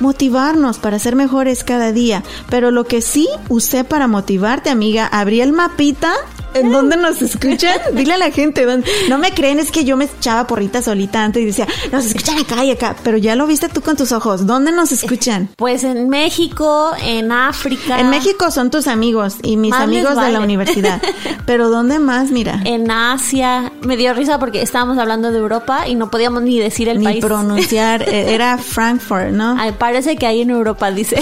[0.00, 2.22] motivarnos para ser mejores cada día.
[2.50, 6.12] Pero lo que sí usé para motivarte, amiga, abrí el mapita.
[6.54, 7.78] ¿En dónde nos escuchan?
[7.92, 8.66] Dile a la gente.
[9.08, 12.38] No me creen, es que yo me echaba porrita solita antes y decía, nos escuchan
[12.38, 12.96] acá y acá.
[13.02, 14.46] Pero ya lo viste tú con tus ojos.
[14.46, 15.48] ¿Dónde nos escuchan?
[15.56, 18.00] Pues en México, en África.
[18.00, 21.02] En México son tus amigos y mis amigos de la universidad.
[21.46, 22.30] Pero ¿dónde más?
[22.30, 22.60] Mira.
[22.64, 23.72] En Asia.
[23.82, 27.04] Me dio risa porque estábamos hablando de Europa y no podíamos ni decir el ni
[27.04, 27.16] país.
[27.16, 28.04] Ni pronunciar.
[28.14, 29.56] Eh, era Frankfurt, ¿no?
[29.58, 31.18] Ay, parece que hay en Europa, dice.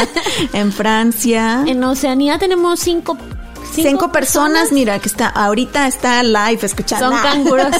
[0.52, 1.64] en Francia.
[1.66, 3.18] En Oceanía tenemos cinco
[3.72, 7.10] Cinco, personas, mira, que está ahorita está live escuchando.
[7.10, 7.74] Son canguros.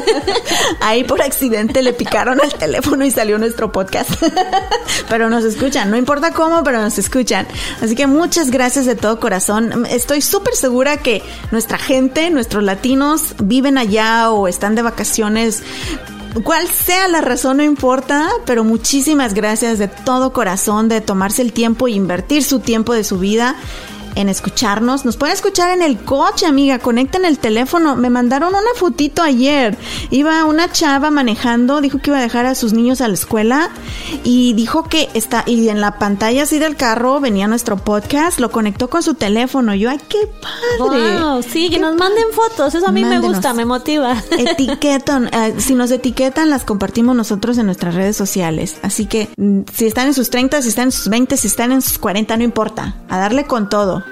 [0.80, 4.10] Ahí por accidente le picaron al teléfono y salió nuestro podcast.
[5.08, 7.46] pero nos escuchan, no importa cómo, pero nos escuchan.
[7.82, 9.86] Así que muchas gracias de todo corazón.
[9.86, 15.62] Estoy súper segura que nuestra gente, nuestros latinos, viven allá o están de vacaciones
[16.42, 21.52] cual sea la razón, no importa, pero muchísimas gracias de todo corazón de tomarse el
[21.52, 23.54] tiempo e invertir su tiempo de su vida
[24.16, 25.04] en escucharnos.
[25.04, 26.78] Nos pueden escuchar en el coche, amiga.
[26.78, 27.96] Conecten el teléfono.
[27.96, 29.76] Me mandaron una fotito ayer.
[30.10, 33.70] Iba una chava manejando, dijo que iba a dejar a sus niños a la escuela
[34.22, 38.50] y dijo que está, y en la pantalla así del carro venía nuestro podcast, lo
[38.50, 39.74] conectó con su teléfono.
[39.74, 41.18] Yo, ay, qué padre.
[41.20, 42.74] Wow, sí, que nos manden fotos.
[42.74, 44.22] Eso a mí me gusta, me motiva.
[44.30, 48.76] Etiquetan, eh, si nos etiquetan, las compartimos nosotros en nuestras redes sociales.
[48.82, 51.72] Así que mm, si están en sus 30, si están en sus 20, si están
[51.72, 52.96] en sus 40, no importa.
[53.08, 54.03] A darle con todo.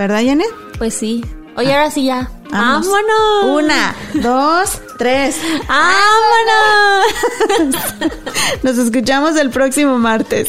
[0.00, 0.48] ¿Verdad, Janet?
[0.78, 1.22] Pues sí.
[1.58, 2.30] Oye, ahora sí ya.
[2.50, 3.44] Vámonos.
[3.44, 5.36] Una, dos, tres.
[5.68, 7.04] ¡Vámonos!
[8.62, 10.48] Nos escuchamos el próximo martes.